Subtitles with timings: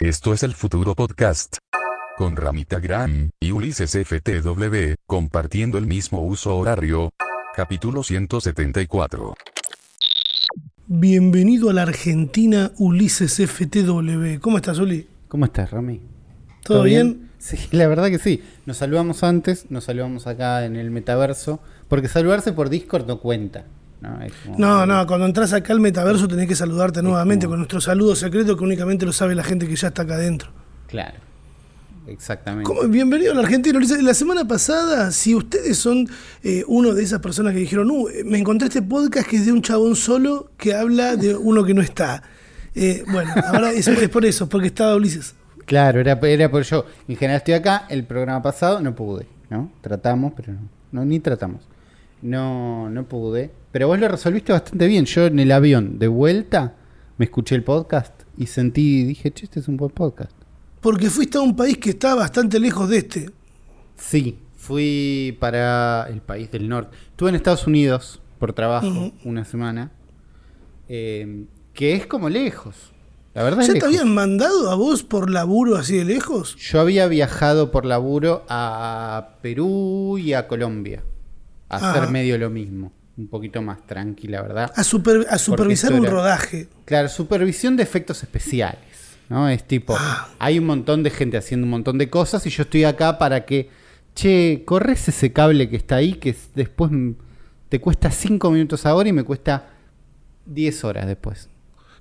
[0.00, 1.58] Esto es el futuro podcast.
[2.16, 7.10] Con Ramita Gran y Ulises FTW, compartiendo el mismo uso horario.
[7.54, 9.34] Capítulo 174.
[10.86, 14.40] Bienvenido a la Argentina Ulises FTW.
[14.40, 15.06] ¿Cómo estás, Uli?
[15.28, 16.00] ¿Cómo estás, Rami?
[16.64, 17.32] ¿Todo bien?
[17.36, 18.42] Sí, la verdad que sí.
[18.64, 23.66] Nos saludamos antes, nos saludamos acá en el metaverso, porque saludarse por Discord no cuenta.
[24.00, 27.52] No, Es como- No, no, cuando entras acá al metaverso tenés que saludarte nuevamente como-
[27.52, 30.50] con nuestro saludo secreto que únicamente lo sabe la gente que ya está acá adentro.
[30.86, 31.18] Claro,
[32.06, 32.64] exactamente.
[32.64, 32.82] ¿Cómo?
[32.88, 33.76] Bienvenido a la Argentina.
[33.78, 34.02] Ulises.
[34.02, 36.08] La semana pasada, si ustedes son
[36.42, 39.52] eh, uno de esas personas que dijeron, uh, me encontré este podcast que es de
[39.52, 42.22] un chabón solo que habla de uno que no está.
[42.74, 45.34] Eh, bueno, ahora es, es por eso, porque estaba Ulises.
[45.66, 46.84] Claro, era, era por yo.
[47.06, 49.70] En general estoy acá, el programa pasado no pude, ¿no?
[49.82, 51.62] Tratamos, pero no, no ni tratamos.
[52.22, 53.50] No, no pude.
[53.72, 55.04] Pero vos lo resolviste bastante bien.
[55.04, 56.74] Yo en el avión de vuelta
[57.18, 60.32] me escuché el podcast y sentí, dije, che, este es un buen podcast.
[60.80, 63.30] Porque fuiste a un país que está bastante lejos de este.
[63.96, 66.96] Sí, fui para el país del norte.
[67.10, 69.92] Estuve en Estados Unidos por trabajo una semana,
[70.88, 72.74] eh, que es como lejos.
[73.34, 73.88] La verdad ¿Ya es te lejos.
[73.88, 76.56] habían mandado a vos por laburo así de lejos?
[76.56, 81.04] Yo había viajado por laburo a Perú y a Colombia.
[81.68, 81.92] A Ajá.
[81.92, 82.92] hacer medio lo mismo.
[83.20, 84.72] Un poquito más tranquila, ¿verdad?
[84.74, 86.68] A, super- a supervisar un era- rodaje.
[86.86, 88.80] Claro, supervisión de efectos especiales.
[89.28, 89.48] ¿no?
[89.48, 90.28] Es tipo, Ah.
[90.40, 93.44] hay un montón de gente haciendo un montón de cosas y yo estoy acá para
[93.44, 93.68] que,
[94.14, 96.90] che, corres ese cable que está ahí que después
[97.68, 99.66] te cuesta 5 minutos ahora y me cuesta
[100.46, 101.48] 10 horas después.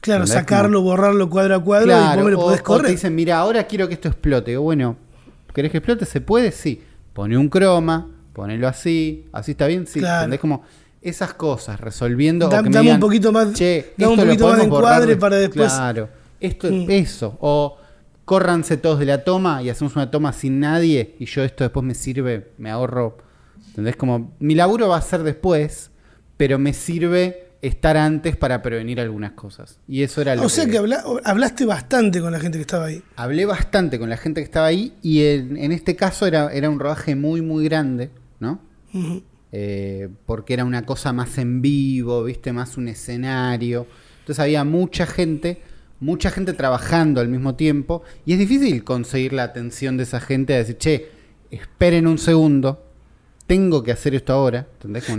[0.02, 0.42] Claro, ¿Entendés?
[0.42, 2.86] sacarlo, borrarlo cuadro a cuadro y después me lo o- podés o correr.
[2.88, 4.52] te dicen, mira, ahora quiero que esto explote.
[4.52, 4.95] Digo, bueno,
[5.53, 6.06] ¿querés que explote?
[6.06, 6.52] ¿Se puede?
[6.52, 6.81] Sí.
[7.14, 10.00] Pone un croma, ponelo así, así está bien, sí.
[10.00, 10.20] Claro.
[10.23, 10.40] ¿Entendés?
[10.40, 10.64] Como
[11.02, 12.47] esas cosas, resolviendo.
[12.47, 15.08] o Da- que me dame un poquito más- Che, dame un poquito más de encuadre
[15.08, 15.16] de-".
[15.17, 16.09] para después- Claro.
[16.39, 16.86] Esto, Mm.
[16.89, 17.38] eso.
[17.41, 17.78] O
[18.25, 21.86] córranse todos de la toma y hacemos una toma sin nadie y yo esto después
[21.86, 23.17] me sirve, me ahorro.
[23.69, 23.95] ¿Entendés?
[23.95, 25.91] Como mi laburo va a ser después,
[26.38, 29.79] pero me sirve estar antes para prevenir algunas cosas.
[29.88, 32.85] Y eso era lo o sea que habla- hablaste bastante con la gente que estaba
[32.85, 33.03] ahí.
[33.18, 36.69] Hablé bastante con la gente que estaba ahí y en, en este caso era, era
[36.69, 38.59] un rodaje muy, muy grande, ¿no?
[38.94, 39.23] Ujú.
[39.51, 43.87] Eh, porque era una cosa más en vivo, viste, más un escenario.
[44.19, 45.61] Entonces había mucha gente,
[45.99, 50.53] mucha gente trabajando al mismo tiempo y es difícil conseguir la atención de esa gente
[50.53, 51.09] a decir, che,
[51.49, 52.85] esperen un segundo,
[53.47, 54.67] tengo que hacer esto ahora.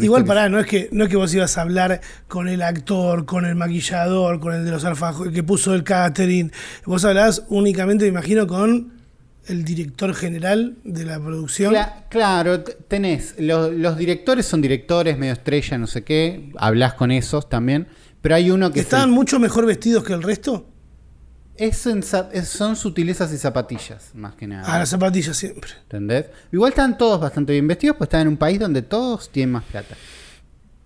[0.05, 2.63] Igual que- pará, no es que no es que vos ibas a hablar con el
[2.63, 6.53] actor, con el maquillador, con el de los alfajos, el que puso el catering.
[6.87, 9.00] Vos hablabas únicamente, me imagino, con
[9.51, 11.75] el director general de la producción.
[11.75, 17.11] Cla- claro, tenés, lo- los directores son directores, medio estrella, no sé qué, hablas con
[17.11, 17.87] esos también,
[18.23, 20.67] pero hay uno que es ¿Estaban mucho mejor vestidos que el resto?
[21.57, 24.73] es en son sutilezas y zapatillas, más que nada.
[24.75, 25.71] A las zapatillas siempre.
[25.83, 26.27] ¿Entendés?
[26.53, 29.65] Igual están todos bastante bien vestidos, pues están en un país donde todos tienen más
[29.65, 29.95] plata.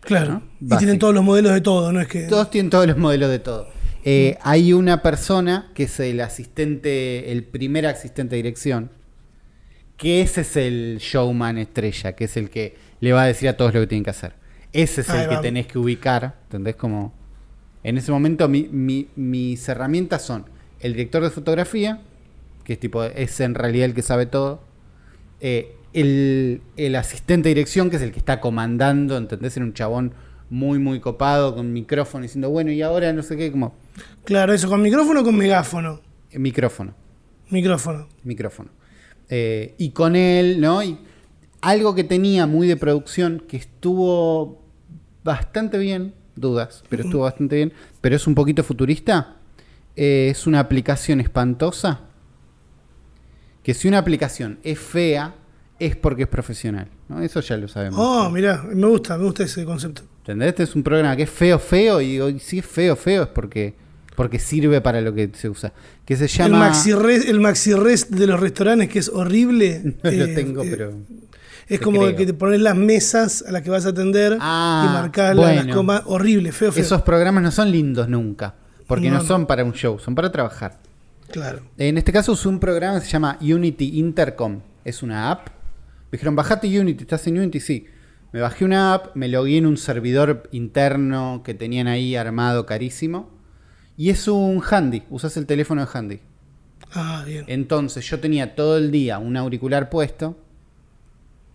[0.01, 0.43] Claro.
[0.61, 0.75] ¿No?
[0.75, 2.01] Y tienen todos los modelos de todo, ¿no?
[2.01, 2.23] Es que.
[2.25, 3.69] Todos tienen todos los modelos de todo.
[4.07, 8.91] Eh, hay una persona que es el asistente, el primer asistente de dirección,
[9.97, 13.57] que ese es el showman estrella, que es el que le va a decir a
[13.57, 14.35] todos lo que tienen que hacer.
[14.73, 16.77] Ese es Ahí el que tenés que ubicar, ¿entendés?
[16.77, 17.13] Como
[17.83, 20.47] en ese momento mi- mi- mis herramientas son
[20.81, 22.01] el director de fotografía,
[22.65, 24.63] que es tipo, es en realidad el que sabe todo,
[25.41, 29.57] eh, el, el asistente de dirección, que es el que está comandando, ¿entendés?
[29.57, 30.13] Era un chabón
[30.51, 33.75] muy, muy copado, con micrófono, diciendo, bueno, y ahora no sé qué, como,
[34.25, 36.00] Claro, eso, con micrófono o con megáfono.
[36.31, 36.94] eh, micrófono,
[37.50, 38.09] Micrófono.
[38.25, 38.71] micrófono.
[39.28, 40.82] Eh, y con él, ¿no?
[40.82, 40.99] Y
[41.60, 44.62] algo que tenía muy de producción, que estuvo
[45.22, 49.37] bastante bien, dudas, pero estuvo bastante bien, pero es un poquito futurista,
[49.97, 52.00] eh, es una aplicación espantosa,
[53.62, 55.34] que si una aplicación es fea,
[55.78, 57.22] es porque es profesional, ¿no?
[57.22, 57.99] Eso ya lo sabemos.
[58.00, 60.03] Oh, mirá, me gusta, me gusta ese concepto.
[60.19, 60.49] ¿Entendés?
[60.50, 63.22] Este es un programa que es feo, feo, y digo, y si es feo, feo,
[63.25, 63.75] es porque,
[64.15, 65.73] porque sirve para lo que se usa.
[66.05, 66.59] Que se El llama...
[66.61, 69.97] maxi, res, el maxi rest de los restaurantes, que es horrible.
[70.03, 70.93] No lo eh, tengo, eh, pero...
[71.67, 72.17] Es te como creo.
[72.17, 75.67] que te pones las mesas a las que vas a atender Ah, y marcas las
[75.69, 76.03] comas.
[76.05, 76.83] Horrible, feo, feo.
[76.83, 78.55] Esos programas no son lindos nunca,
[78.87, 80.79] porque No, son para un show, son para trabajar.
[81.33, 81.61] Claro.
[81.79, 84.61] En este caso usé un programa que se llama Unity Intercom.
[84.85, 85.49] Es una app.
[86.11, 87.61] Me dijeron, bajate Unity, ¿estás en Unity?
[87.61, 87.87] Sí.
[88.33, 93.31] Me bajé una app, me logué en un servidor interno que tenían ahí armado carísimo.
[93.96, 96.20] Y es un handy, usas el teléfono de handy.
[96.93, 97.44] Ah, bien.
[97.49, 100.37] Entonces yo tenía todo el día un auricular puesto.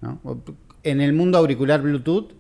[0.02, 0.20] ¿no?
[0.84, 2.32] En el mundo auricular Bluetooth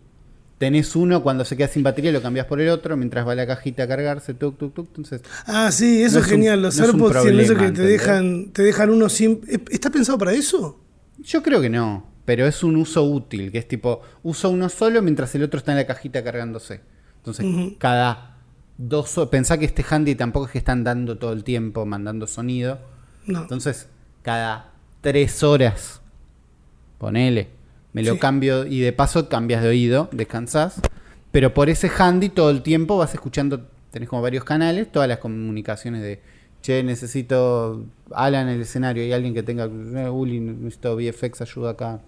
[0.57, 3.47] tenés uno, cuando se queda sin batería lo cambias por el otro, mientras va la
[3.47, 4.87] cajita a cargarse, tuk, tuk, tuk.
[4.87, 6.61] Entonces, Ah, sí, eso No es es un- genial.
[6.61, 9.41] Los no es AirPods tienen eso que problema, te dejan, te dejan uno sin.
[9.69, 10.79] ¿Está pensado para eso?
[11.21, 15.01] yo creo que no, pero es un uso útil, que es tipo, uso uno solo
[15.01, 16.79] mientras el otro está en la cajita cargándose.
[17.17, 17.45] Entonces,
[17.77, 18.28] cada
[18.79, 22.79] dos pensá que este handy tampoco es que están dando todo el tiempo, mandando sonido.
[23.27, 23.41] No.
[23.41, 23.89] Entonces,
[24.23, 24.71] cada
[25.01, 26.01] tres horas,
[26.97, 27.49] ponele,
[27.93, 28.19] me lo Sí.
[28.19, 30.81] cambio y de paso cambias de oído, descansás.
[31.31, 35.19] Pero por ese handy todo el tiempo vas escuchando, tenés como varios canales, todas las
[35.19, 36.21] comunicaciones de,
[36.61, 41.71] che, necesito Alan en el escenario, hay alguien que tenga, eh, Uli, necesito VFX, ayuda
[41.71, 41.99] acá,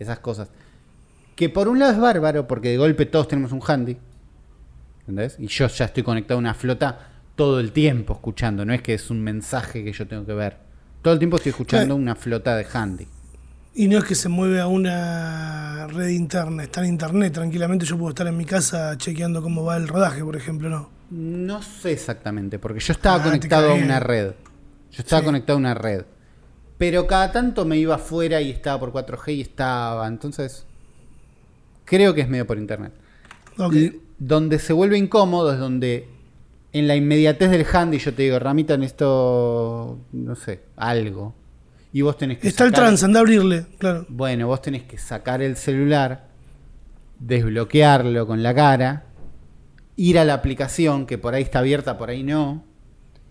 [0.00, 0.48] esas cosas.
[1.36, 3.96] Que por un lado es bárbaro, porque de golpe todos tenemos un handy,
[5.02, 5.36] ¿entendés?
[5.38, 8.94] Y yo ya estoy conectado a una flota todo el tiempo escuchando, no es que
[8.94, 10.56] es un mensaje que yo tengo que ver.
[11.02, 11.96] Todo el tiempo estoy escuchando Claro.
[11.96, 13.06] una flota de handy.
[13.74, 17.32] Y no es que se mueve a una red interna, está en internet.
[17.32, 20.90] Tranquilamente yo puedo estar en mi casa chequeando cómo va el rodaje, por ejemplo, ¿no?
[21.10, 24.32] No sé exactamente, porque yo estaba Ah, conectado a una red.
[24.90, 25.26] Yo estaba Sí.
[25.26, 26.04] conectado a una red.
[26.76, 30.06] Pero cada tanto me iba afuera y estaba por 4G y estaba.
[30.06, 30.66] Entonces,
[31.84, 32.92] creo que es medio por internet.
[33.58, 33.74] Ok.
[34.24, 36.06] Donde se vuelve incómodo es donde
[36.72, 41.34] en la inmediatez del handy yo te digo, Ramita, en esto, no sé, algo.
[41.92, 42.46] Y vos tenés que...
[42.46, 44.06] Está el trans, anda a abrirle, claro.
[44.08, 46.28] Bueno, vos tenés que sacar el celular,
[47.18, 49.06] desbloquearlo con la cara,
[49.96, 52.64] ir a la aplicación que por ahí está abierta, por ahí no,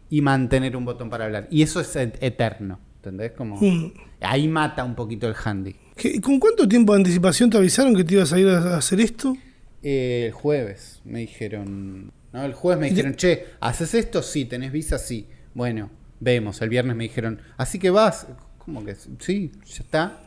[0.09, 1.47] y mantener un botón para hablar.
[1.49, 3.31] Y eso es et- eterno, ¿entendés?
[3.31, 3.94] Como Mm.
[4.21, 5.75] ahí mata un poquito el handy.
[5.95, 8.99] ¿Qué- ¿Con cuánto tiempo de anticipación te avisaron que te ibas a ir a hacer
[8.99, 9.35] esto?
[9.83, 14.22] Eh, el jueves me dijeron, no, el jueves me dijeron, che, ¿haces esto?
[14.22, 15.28] Sí, tenés visa, sí.
[15.54, 15.89] Bueno,
[16.19, 16.62] vemos.
[16.62, 18.95] El viernes me dijeron, así que vas, ¿cómo que?
[19.19, 20.19] Sí, ya está.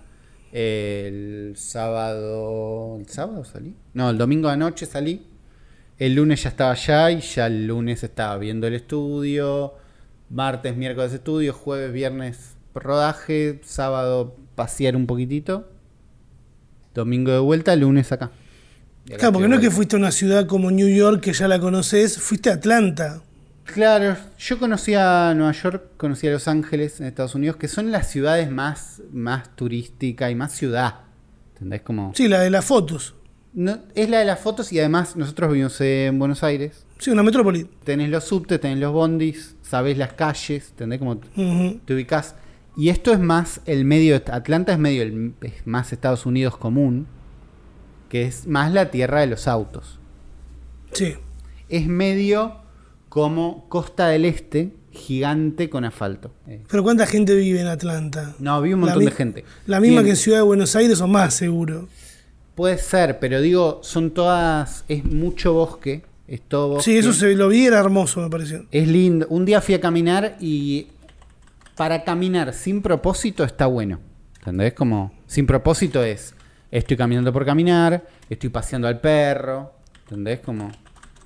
[0.53, 3.75] El sábado, ¿el sábado salí?
[3.93, 5.27] No, el domingo anoche salí.
[5.99, 9.75] El lunes ya estaba allá y ya el lunes estaba viendo el estudio.
[10.31, 15.71] Martes, miércoles estudio, jueves, viernes rodaje, sábado pasear un poquitito.
[16.95, 18.31] Domingo de vuelta, lunes acá.
[19.07, 21.61] Claro, porque no es que fuiste a una ciudad como New York, que ya la
[21.61, 23.23] conoces, fuiste a Atlanta.
[23.65, 27.91] Claro, yo conocí a Nueva York, conocí a Los Ángeles en Estados Unidos, que son
[27.93, 30.97] las ciudades más, más turísticas y más ciudad.
[31.55, 31.83] ¿Entendés?
[31.83, 33.15] Como, Sí, la de las fotos.
[33.55, 36.85] no, es la de las fotos y además nosotros vivimos en Buenos Aires.
[36.99, 37.65] Sí, una metrópoli.
[37.85, 40.99] Tenés los subtes, tenés los bondis, sabés las calles, ¿entendés?
[40.99, 42.35] Como te ubicás.
[42.77, 47.07] Y esto es más el medio, Atlanta es medio el, es más Estados Unidos común,
[48.09, 49.99] que es más la tierra de los autos.
[50.93, 51.15] Sí.
[51.69, 52.57] Es medio
[53.09, 56.33] como Costa del Este, gigante con asfalto.
[56.47, 58.35] Eh, Pero ¿cuánta gente vive en Atlanta?
[58.39, 59.45] No, vi un montón de gente.
[59.67, 61.89] La misma Bien, que en Ciudad de Buenos Aires o más, seguro.
[62.55, 64.85] Puede ser, pero digo, son todas.
[64.89, 66.03] Es mucho bosque.
[66.29, 66.91] Es todo bosque.
[66.91, 68.65] Sí, eso se lo vi, era hermoso, me pareció.
[68.71, 69.27] Es lindo.
[69.29, 70.89] Un día fui a caminar y.
[71.77, 73.99] Para caminar sin propósito está bueno.
[74.39, 74.75] ¿Entendés?
[74.75, 75.13] Como.
[75.27, 76.35] Sin propósito es.
[76.75, 78.05] Estoy caminando por caminar.
[78.29, 79.73] Estoy paseando al perro.
[80.05, 80.41] ¿Entendés?
[80.41, 80.71] Como.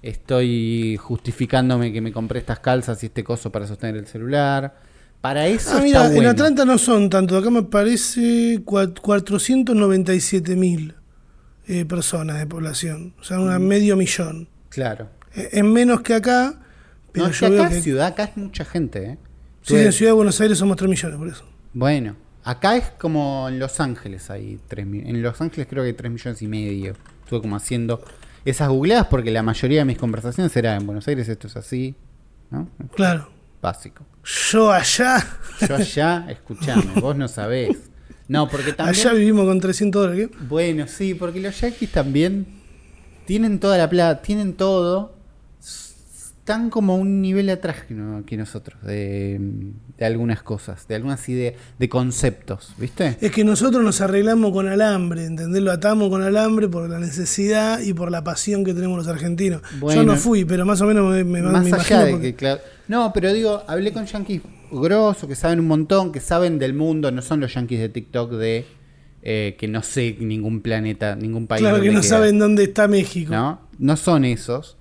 [0.03, 4.77] Estoy justificándome que me compré estas calzas y este coso para sostener el celular.
[5.21, 6.31] Para eso Ah, mira, está en bueno.
[6.31, 7.37] Atlanta no son tanto.
[7.37, 10.95] Acá me parece cua- 497 mil
[11.67, 13.15] eh, personas de población.
[13.21, 13.43] O sea, Mm.
[13.43, 14.49] una medio millón.
[14.69, 15.09] Claro.
[15.35, 16.61] Eh, Es menos que acá,
[17.13, 17.81] pero no, yo que veo acá que.
[17.83, 19.19] ciudad, acá es mucha gente, ¿eh?
[19.63, 21.45] Sí, en Ciudad de Buenos Aires somos 3 millones, por eso.
[21.75, 22.15] Bueno,
[22.49, 26.11] acá es como en Los Ángeles hay 3 En Los Ángeles creo que hay 3
[26.11, 26.95] millones y medio.
[27.23, 28.03] Estuve como haciendo
[28.45, 31.95] esas googleadas porque la mayoría de mis conversaciones era en Buenos Aires esto es así,
[32.51, 32.69] ¿no?
[32.95, 33.29] Claro.
[33.61, 34.07] Básico.
[34.51, 35.27] Yo allá,
[35.69, 37.77] Yo allá, escuchame, vos no sabés.
[38.29, 38.99] No, porque también...
[38.99, 40.29] allá vivimos con 300 dólares.
[40.31, 40.45] ¿qué?
[40.45, 42.47] Bueno, sí, porque los yankees también
[43.27, 45.18] tienen toda la plata, tienen todo.
[46.49, 49.39] Están como un nivel atrás que, no- que nosotros, de,
[49.99, 53.19] de algunas cosas, de algunas ideas, de conceptos, ¿viste?
[53.21, 55.61] Es que nosotros nos arreglamos con alambre, ¿entendés?
[55.63, 59.61] Lo atamos con alambre por la necesidad y por la pasión que tenemos los argentinos.
[59.79, 60.01] Bueno.
[60.01, 62.35] Yo no fui, pero más o menos me, me- Más me allá de porque- que,
[62.35, 62.63] claro.
[62.89, 64.41] No, pero digo, hablé con yankees
[64.73, 68.33] grosos que saben un montón, que saben del mundo, no son los yankees de TikTok
[68.33, 68.65] de
[69.21, 71.61] eh, que no sé ningún planeta, ningún país.
[71.61, 72.09] Claro que no queda.
[72.09, 73.35] saben dónde está México.
[73.35, 73.61] ¿no?
[73.79, 74.78] No son esos.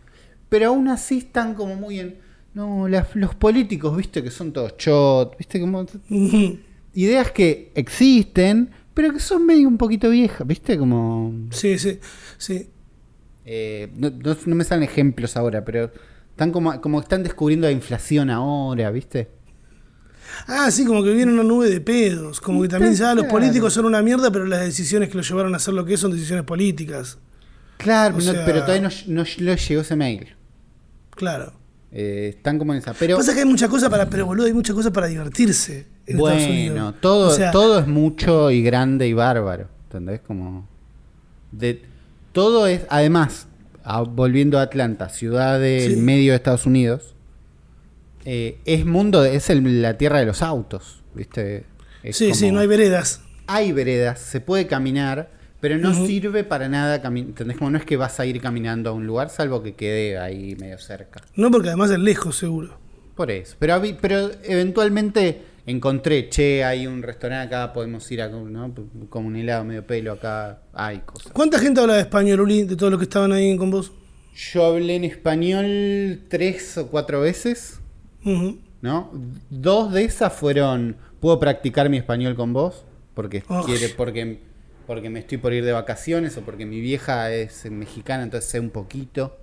[0.50, 2.18] Pero aún así están como muy en.
[2.54, 5.86] No, las- los políticos, viste, que son todos chot, viste, como.
[6.94, 11.34] Ideas que existen, pero que son medio un poquito viejas, viste, como.
[11.52, 12.00] Sí, sí,
[12.38, 12.70] sí.
[13.46, 15.92] eh, no, no- no me salen ejemplos ahora, pero
[16.32, 19.30] están como, como están descubriendo la inflación ahora, viste.
[20.48, 22.42] Ah, sí, como que viene una nube de pedos.
[22.42, 25.54] Como que también ah, los políticos son una mierda, pero las decisiones que los llevaron
[25.54, 27.18] a hacer lo que es son decisiones políticas.
[27.78, 30.36] Claro, O no- sea, pero todavía no, no le llegó ese mail.
[31.18, 31.52] Claro.
[31.92, 32.94] Eh, están como en esa.
[32.94, 36.18] Pero Pasa que hay mucha cosa para, pero boludo, hay mucha cosa para divertirse en
[36.18, 36.74] Estados Unidos.
[36.76, 39.68] bueno, todo, O sea, todo es mucho y grande y bárbaro.
[39.86, 40.22] ¿Entendés?
[40.26, 40.68] Como.
[41.52, 41.82] De,
[42.34, 42.82] todo es.
[42.90, 43.48] Además,
[43.84, 46.02] a- volviendo a Atlanta, ciudad del Sí.
[46.02, 47.16] medio de Estados Unidos,
[48.26, 51.02] eh, es mundo, es el- la tierra de los autos.
[51.16, 51.66] ¿Viste?
[52.04, 53.22] Es Sí, sí, no hay veredas.
[53.48, 57.02] hay veredas, se puede caminar, pero no sirve para nada.
[57.04, 57.58] ¿Entendés?
[57.58, 60.56] Como no es que vas a ir caminando a un lugar, salvo que quede ahí
[60.60, 61.22] medio cerca.
[61.36, 62.78] No, porque además es lejos, seguro.
[63.16, 63.56] Por eso.
[63.60, 63.82] Pero,
[64.44, 68.74] eventualmente encontré, che, hay un restaurante acá, podemos ir a ¿no?
[69.10, 71.32] como un helado medio pelo acá, hay cosas.
[71.34, 73.92] ¿Cuánta gente habla de español, Uli, de todos los que estaban ahí con vos?
[74.36, 77.80] Yo hablé en español tres o cuatro veces.
[78.82, 79.12] ¿no?
[79.50, 82.84] Dos de esas fueron, ¿puedo practicar mi español con vos?
[83.14, 84.40] Porque quiere, porque,
[84.88, 88.60] porque me estoy por ir de vacaciones o porque mi vieja es mexicana, entonces sé
[88.60, 89.38] un poquito.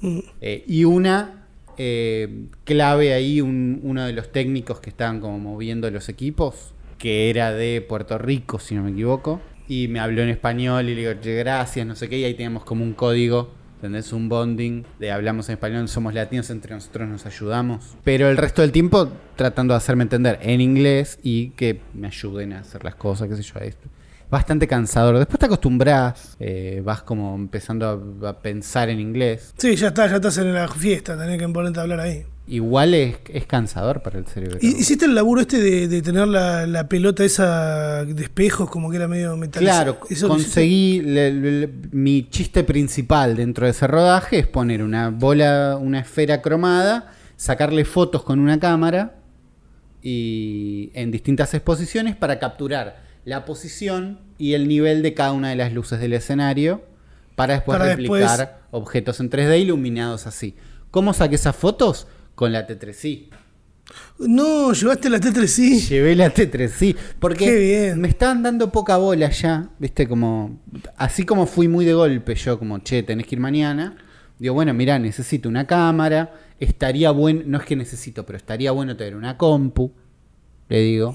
[0.00, 0.18] Mm.
[0.40, 1.42] Eh, y una
[1.78, 7.28] eh, clave ahí, un- uno de los técnicos que estaban como moviendo los equipos, que
[7.30, 11.00] era de Puerto Rico, si no me equivoco, y me habló en español y le
[11.02, 13.50] digo, "Che, gracias, no sé qué, y ahí teníamos como un código.
[13.76, 14.10] ¿Entendés?
[14.14, 17.94] Un bonding de hablamos en español, somos latinos, entre nosotros nos ayudamos.
[18.04, 22.54] Pero el resto del tiempo tratando de hacerme entender en inglés y que me ayuden
[22.54, 23.60] a hacer las cosas, qué sé yo.
[23.60, 23.76] Es
[24.30, 25.18] bastante cansador.
[25.18, 29.54] Después te acostumbras, eh, vas como empezando a, a pensar en inglés.
[29.56, 32.24] Sí, ya está, ya estás en la fiesta, tenés que ponerte a hablar ahí.
[32.48, 34.58] Igual es, es cansador para el cerebro.
[34.62, 38.88] ¿Y- ¿Hiciste el laburo este de, de tener la, la pelota esa de espejos como
[38.88, 39.84] que era medio metalizada?
[39.94, 45.10] Claro, ¿Eso conseguí le- le- mi chiste principal dentro de ese rodaje es poner una
[45.10, 49.16] bola, una esfera cromada, sacarle fotos con una cámara
[50.02, 55.56] y en distintas exposiciones para capturar la posición y el nivel de cada una de
[55.56, 56.82] las luces del escenario
[57.34, 60.54] para después Para replicar después- objetos en 3D iluminados así.
[60.90, 62.06] ¿Cómo saqué esas fotos?
[62.34, 63.28] Con la T3i.
[64.18, 65.88] No, llevaste la T3i.
[65.88, 66.96] Llevé la T3i.
[67.18, 68.00] Porque Qué bien.
[68.00, 69.70] me estaban dando poca bola ya.
[69.78, 70.58] Viste, como.
[70.96, 73.96] Así como fui muy de golpe, yo, como, che, tenés que ir mañana.
[74.38, 76.32] Digo, bueno, mirá, necesito una cámara.
[76.58, 77.42] Estaría bueno.
[77.46, 79.92] No es que necesito, pero estaría bueno tener una compu.
[80.68, 81.14] Le digo.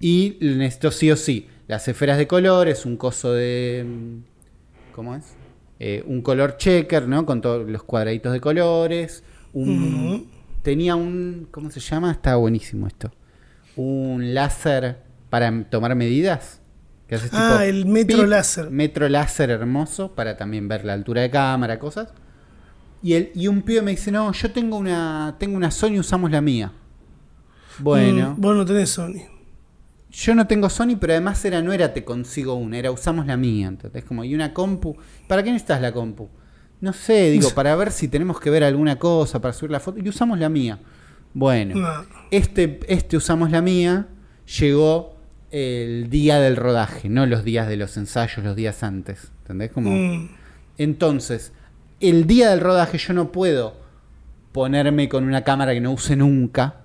[0.00, 1.48] Y necesito sí o sí.
[1.68, 3.84] Las esferas de colores, un coso de.
[3.86, 5.34] mm, ¿Cómo es?
[5.78, 7.24] Eh, un color checker, ¿no?
[7.26, 9.22] Con todos los cuadraditos de colores.
[9.52, 10.28] Un.
[10.62, 11.48] Tenía un.
[11.50, 12.12] ¿Cómo se llama?
[12.12, 13.10] Está buenísimo esto.
[13.76, 14.98] Un láser
[15.30, 16.60] para tomar medidas.
[17.08, 18.70] Que haces Ah, tipo el metro pip, láser.
[18.70, 22.08] Metro láser hermoso para también ver la altura de cámara, cosas.
[23.02, 26.30] Y, el, y un pibe me dice: No, yo tengo una, tengo una Sony, usamos
[26.30, 26.72] la mía.
[27.78, 28.34] Bueno.
[28.36, 29.22] Mm, vos no tenés Sony.
[30.12, 33.36] Yo no tengo Sony, pero además era no era te consigo una, era usamos la
[33.36, 36.28] mía, entonces como y una compu, ¿para qué necesitas la compu?
[36.80, 39.98] No sé, digo, para ver si tenemos que ver alguna cosa para subir la foto
[40.00, 40.78] y usamos la mía.
[41.34, 42.04] Bueno, No.
[42.30, 44.06] este este usamos la mía
[44.58, 45.16] llegó
[45.50, 49.70] el día del rodaje, no los días de los ensayos, los días antes, ¿entendés?
[49.72, 50.28] Como Mm,
[50.78, 51.52] entonces,
[52.00, 53.76] el día del rodaje yo no puedo
[54.52, 56.76] ponerme con una cámara que no use nunca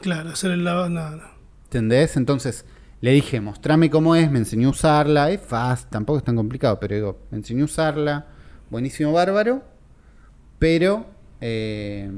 [0.00, 0.88] claro, hacer el lavado.
[0.88, 1.37] No, no.
[1.68, 2.16] ¿Entendés?
[2.16, 2.64] Entonces
[3.00, 5.30] le dije, mostrame cómo es, me enseñó a usarla.
[5.30, 8.26] Es fácil, tampoco es tan complicado, pero digo, me enseñó a usarla.
[8.70, 9.62] Buenísimo, bárbaro.
[10.58, 11.06] Pero
[11.40, 12.10] eh,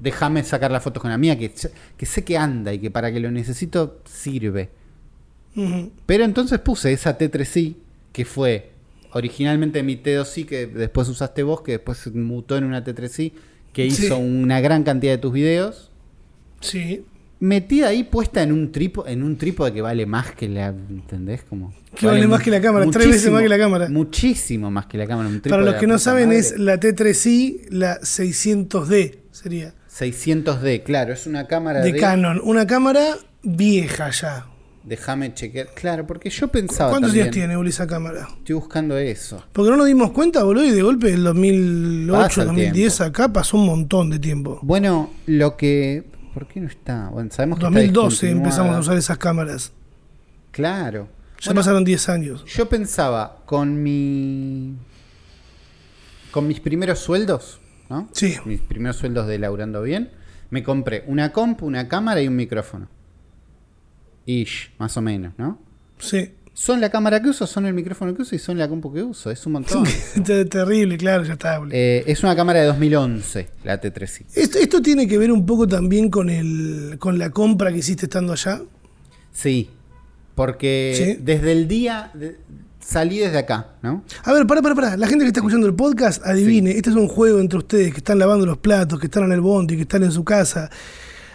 [0.00, 1.52] déjame sacar las fotos con la mía, que,
[1.96, 4.70] que sé que anda y que para que lo necesito sirve.
[6.06, 7.74] Pero entonces puse esa T3i,
[8.12, 8.70] que fue
[9.12, 13.32] originalmente mi T2i, que después usaste vos, que después se mutó en una T3i,
[13.72, 14.04] que Sí.
[14.06, 15.90] hizo una gran cantidad de tus videos
[16.60, 17.04] Sí.
[17.40, 21.42] Metida ahí puesta en un tripo, en un trípode que vale más que la, ¿entendés?
[21.44, 23.88] Como Que vale más que la cámara, tres veces más que la cámara.
[23.88, 25.28] Muchísimo más que la cámara.
[25.28, 26.40] un Para los que no saben, madre.
[26.40, 29.74] es la T3i, la 600D sería.
[29.90, 32.40] 600D, claro, es una cámara De de, Canon.
[32.44, 34.46] Una cámara vieja ya.
[34.84, 35.68] Déjame chequear.
[35.74, 38.28] Claro, porque yo pensaba ¿Cuántos también, días tiene, Uli, esa cámara?
[38.38, 39.44] Estoy buscando eso.
[39.52, 43.32] Porque no nos dimos cuenta, boludo, y de golpe del 2008, Pasa el 2010 acá
[43.32, 44.60] pasó un montón de tiempo.
[44.62, 46.04] Bueno, lo que
[46.38, 47.08] ¿por qué no está?
[47.08, 49.72] Bueno, sabemos que está 2012 empezamos a usar esas cámaras.
[50.52, 51.08] Claro.
[51.40, 52.44] Ya Bueno, pasaron 10 años.
[52.44, 54.76] Yo pensaba con mi
[56.30, 58.08] con mis primeros sueldos, ¿no?
[58.12, 58.36] Sí.
[58.44, 60.12] Mis primeros sueldos de laburando bien,
[60.50, 62.88] me compré una compu, una cámara y un micrófono.
[64.24, 65.58] Ish, más o menos, ¿no?
[65.98, 66.34] Sí.
[66.60, 69.00] Son la cámara que uso, son el micrófono que uso y son la compu que
[69.02, 69.30] uso.
[69.30, 69.84] Es un montón.
[70.24, 71.60] Ter- Terrible, claro, ya está.
[71.70, 74.24] Eh, es una cámara de 2011, la T3i.
[74.34, 78.06] Esto, esto tiene que ver un poco también con el con la compra que hiciste
[78.06, 78.60] estando allá.
[79.32, 79.70] Sí,
[80.34, 81.22] porque Sí.
[81.22, 82.38] desde el día, de-
[82.80, 84.02] salí desde acá, ¿no?
[84.24, 84.96] A ver, pará, pará, pará.
[84.96, 86.72] La gente que está escuchando el podcast, adivine.
[86.72, 89.40] Este es un juego entre ustedes que están lavando los platos, que están en el
[89.40, 90.68] bondi, que están en su casa.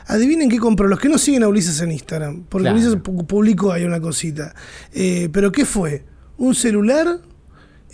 [0.07, 0.87] Adivinen qué compró.
[0.87, 2.43] Los que no siguen a Ulises en Instagram.
[2.49, 2.75] Porque Claro.
[2.77, 4.53] Ulises pu- publicó ahí una cosita.
[4.93, 6.03] Eh, ¿Pero qué fue?
[6.37, 7.19] ¿Un celular?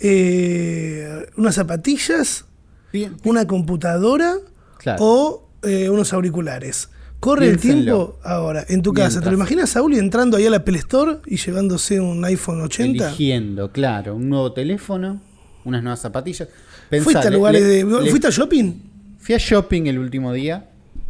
[0.02, 2.44] Eh, ¿Unas zapatillas?
[2.92, 3.16] Bien.
[3.24, 4.34] ¿Una computadora?
[4.78, 5.04] Claro.
[5.04, 6.88] ¿O eh, unos auriculares?
[7.20, 9.20] Corre el tiempo ahora, en tu casa.
[9.20, 12.62] ¿Te lo imaginas a Uli entrando ahí a la Apple Store y llevándose un iPhone
[12.62, 13.08] 80?
[13.08, 15.20] Eligiendo, claro, un nuevo teléfono,
[15.66, 16.48] unas nuevas zapatillas.
[16.88, 17.84] Pensá, ¿Fuiste a lugares le- de.
[17.84, 18.72] le- ¿Fuiste a shopping?
[19.18, 20.66] Fui a shopping el último día.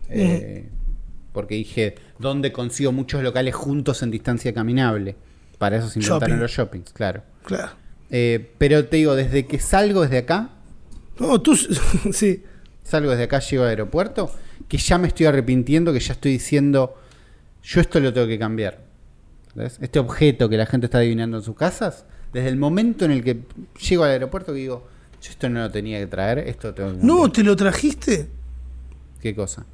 [0.09, 0.69] eh,
[1.33, 5.17] porque dije, ¿dónde consigo muchos locales juntos en distancia caminable?
[5.59, 6.41] Para eso se inventaron Shopping.
[6.43, 7.23] los shoppings, claro.
[7.45, 7.73] Claro.
[8.11, 10.51] Eh, pero te digo, desde que salgo desde acá,
[11.19, 11.55] No, tú.
[12.13, 12.43] sí.
[12.83, 14.33] salgo desde acá, llego al aeropuerto,
[14.69, 16.95] que ya me estoy arrepintiendo, que ya estoy diciendo,
[17.63, 18.81] yo esto lo tengo que cambiar.
[19.55, 19.79] ¿Ves?
[19.81, 23.23] Este objeto que la gente está adivinando en sus casas, desde el momento en el
[23.25, 23.43] que
[23.89, 24.89] llego al aeropuerto, que digo,
[25.21, 27.19] yo esto no lo tenía que traer, esto tengo que cambiar.
[27.21, 28.29] No, ¿te lo trajiste?
[29.21, 29.67] ¿Qué cosa?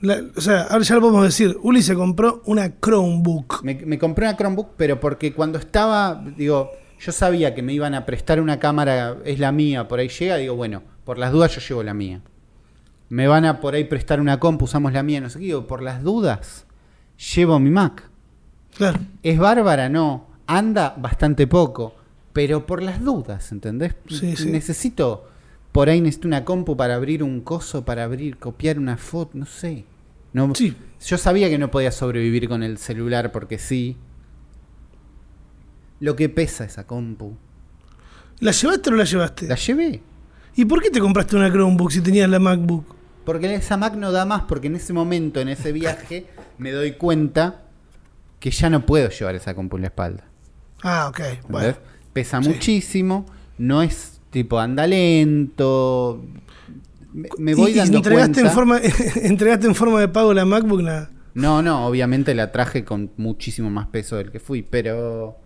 [0.00, 1.56] La- o sea, ahora ya lo podemos decir.
[1.62, 3.62] Uli se compró una Chromebook.
[3.64, 7.94] Me, me compré una Chromebook, pero porque cuando estaba, digo, yo sabía que me iban
[7.94, 11.54] a prestar una cámara, es la mía, por ahí llega, digo, bueno, por las dudas
[11.56, 12.20] yo llevo la mía.
[13.08, 15.66] Me van a por ahí prestar una compu, usamos la mía, no sé qué, digo,
[15.66, 16.66] por las dudas
[17.34, 18.04] llevo mi Mac.
[18.76, 19.00] Claro.
[19.22, 19.88] ¿Es bárbara?
[19.88, 20.26] No.
[20.46, 21.94] Anda bastante poco,
[22.32, 23.94] pero por las dudas, ¿entendés?
[24.08, 24.50] Sí, sí.
[24.50, 25.28] Necesito,
[25.78, 29.46] por ahí necesito una compu para abrir un coso, para abrir, copiar una foto, no
[29.46, 29.84] sé.
[30.32, 30.74] No, Sí.
[31.06, 33.96] Yo sabía que no podía sobrevivir con el celular porque sí.
[36.00, 37.36] Lo que pesa esa compu.
[38.40, 39.46] ¿La llevaste o no la llevaste?
[39.46, 40.02] La llevé.
[40.56, 42.96] ¿Y por qué te compraste una Chromebook si tenías la MacBook?
[43.24, 46.26] Porque esa Mac no da más, porque en ese momento, en ese viaje,
[46.58, 47.62] me doy cuenta
[48.40, 50.24] que ya no puedo llevar esa compu en la espalda.
[50.82, 51.20] Ah, ok.
[51.48, 51.76] Bueno.
[52.12, 52.48] Pesa Sí.
[52.48, 53.26] muchísimo,
[53.58, 56.24] no es tipo anda lento.
[57.12, 58.48] Me, me voy ¿Y- y dando entregaste cuenta.
[58.50, 58.80] En forma,
[59.22, 60.82] ¿Entregaste en forma de pago la MacBook?
[60.82, 61.10] Nada.
[61.34, 65.36] No, no, obviamente la traje con muchísimo más peso del que fui, pero.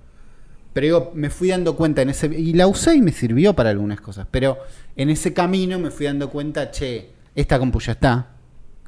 [0.73, 2.27] Pero digo, me fui dando cuenta en ese.
[2.29, 4.27] Y la usé y me sirvió para algunas cosas.
[4.31, 4.57] Pero
[4.97, 8.29] en ese camino me fui dando cuenta, che, esta compu ya está.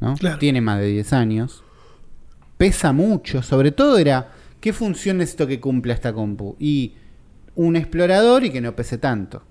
[0.01, 0.14] ¿no?
[0.16, 0.38] Claro.
[0.38, 1.62] Tiene más de 10 años.
[2.57, 3.42] Pesa mucho.
[3.42, 6.57] Sobre todo era, ¿qué función necesito que cumpla esta compu?
[6.59, 6.95] Y
[7.55, 9.42] un explorador y que no pese tanto.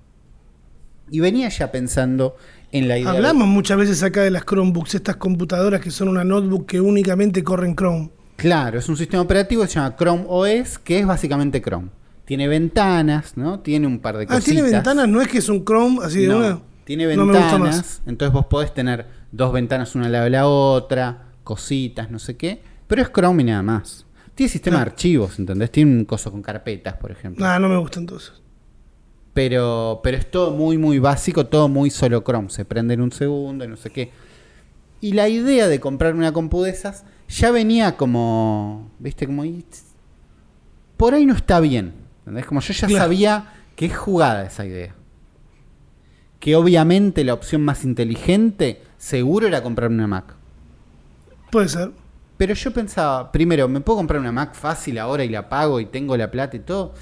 [1.12, 2.36] Y venía ya pensando
[2.72, 3.12] en la idea.
[3.12, 6.82] de- Hablamos muchas veces acá de las Chromebooks, estas computadoras que son una notebook que
[6.82, 8.10] únicamente corren Chrome.
[8.36, 11.90] Claro, es un sistema operativo que se llama Chrome OS, que es básicamente Chrome.
[12.26, 13.60] Tiene ventanas, ¿no?
[13.60, 14.46] Tiene un par de Ah, cositas.
[14.46, 16.60] tiene ventanas, no es que es un Chrome así de No, una.
[16.86, 20.30] tiene No me gusta ventanas, entonces vos podés tener dos ventanas una al lado de
[20.32, 24.06] la otra, cositas, no sé qué, pero es Chrome y nada más.
[24.36, 25.70] Tiene sistema de archivos, ¿entendés?
[25.72, 27.46] Tiene un coso con carpetas, por ejemplo.
[27.46, 28.32] Nah, no me gusta entonces.
[29.34, 32.50] Pero, pero es todo muy, muy básico, todo muy solo Chrome.
[32.50, 34.12] Se prende en un segundo y no sé qué.
[35.02, 39.44] Y la idea de comprar una compu de esas ya venía como, viste, como...
[40.98, 41.94] Por ahí no está bien.
[42.20, 42.46] ¿entendés?
[42.46, 43.04] Como yo ya Claro.
[43.04, 44.94] sabía que es jugada esa idea.
[46.40, 50.36] Que obviamente la opción más inteligente seguro era comprar una Mac.
[51.52, 51.92] Puede ser.
[52.38, 55.86] Pero yo pensaba, primero, ¿me puedo comprar una Mac fácil ahora y la pago y
[55.86, 56.94] tengo la plata y todo?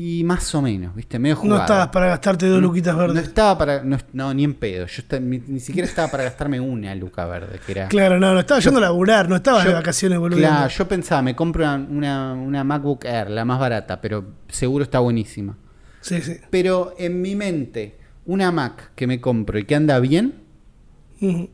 [0.00, 1.18] Y más o menos, ¿viste?
[1.18, 1.62] Medio No jugada.
[1.62, 3.24] estabas para gastarte dos luquitas No verdes.
[3.24, 3.82] estaba para.
[3.82, 4.86] No, no, ni en pedo.
[4.86, 7.88] Yo esta- ni, ni siquiera estaba para gastarme una luca verde, que era.
[7.88, 10.38] Claro, no, no estaba yendo a laburar, no estabas de Yo- vacaciones, boludo.
[10.38, 14.84] Claro, yo pensaba, me compro una, una, una MacBook Air, la más barata, pero seguro
[14.84, 15.56] está buenísima.
[16.00, 16.36] Sí, sí.
[16.48, 20.34] Pero en mi mente, una Mac que me compro y que anda bien,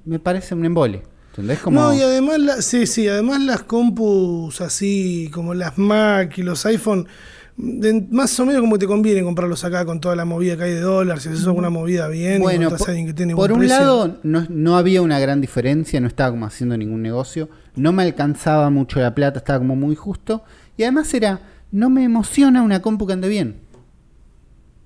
[0.05, 1.03] me parece un embole.
[1.31, 1.61] ¿Entendés?
[1.61, 1.81] Como.
[1.81, 6.65] No, y además, la- sí, sí, además las compus así como las Mac y los
[6.67, 7.09] iPhone,
[7.57, 10.73] de- más o menos como te conviene comprarlos acá con toda la movida que hay
[10.73, 13.67] de dólares, si haces alguna movida bien, Bueno, por, que tiene un precio.
[13.67, 18.03] lado no, no había una gran diferencia, no estaba como haciendo ningún negocio, no me
[18.03, 20.43] alcanzaba mucho la plata, estaba como muy justo,
[20.77, 21.41] y además era,
[21.71, 23.57] no me emociona una compu que ande bien.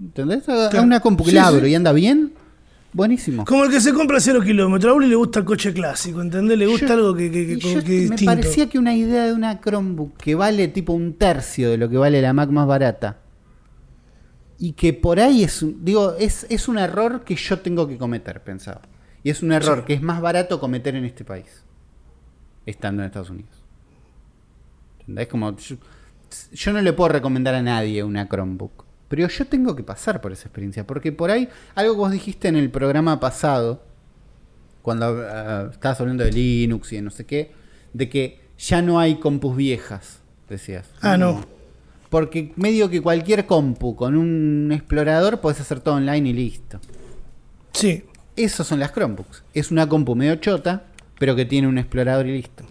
[0.00, 0.48] ¿Entendés?
[0.48, 0.84] A- a Claro.
[0.86, 1.72] Una compu que Sí, la abro sí.
[1.72, 2.32] y anda bien,
[2.98, 3.44] buenísimo.
[3.46, 6.58] Como el que se compra cero kilómetros, a Uli le gusta el coche clásico, ¿entendés?
[6.58, 8.24] Le gusta Yo- algo que, que, que- yo me distinto.
[8.26, 11.96] parecía que una idea de una Chromebook que vale tipo un tercio de lo que
[11.96, 13.18] vale la Mac más barata.
[14.58, 17.96] Y que por ahí es un, digo, es, es un error que yo tengo que
[17.96, 18.82] cometer, pensaba.
[19.22, 19.84] Y es un error Sí.
[19.86, 21.62] que es más barato cometer en este país.
[22.66, 23.62] Estando en Estados Unidos.
[25.00, 25.28] ¿Entendés?
[25.28, 25.76] Como yo,
[26.52, 28.84] yo no le puedo recomendar a nadie una Chromebook.
[29.08, 30.86] Pero yo tengo que pasar por esa experiencia.
[30.86, 33.82] Porque por ahí, algo que vos dijiste en el programa pasado,
[34.82, 37.52] cuando ah, estabas hablando de Linux y de no sé qué,
[37.92, 40.88] de que ya no hay compus viejas, decías.
[41.00, 41.44] Ah, no.
[42.10, 46.80] Porque medio que cualquier compu con un explorador podés hacer todo online y listo.
[47.72, 48.04] Sí.
[48.36, 49.42] Esas son las Chromebooks.
[49.52, 50.84] Es una compu medio chota,
[51.18, 52.64] pero que tiene un explorador y listo.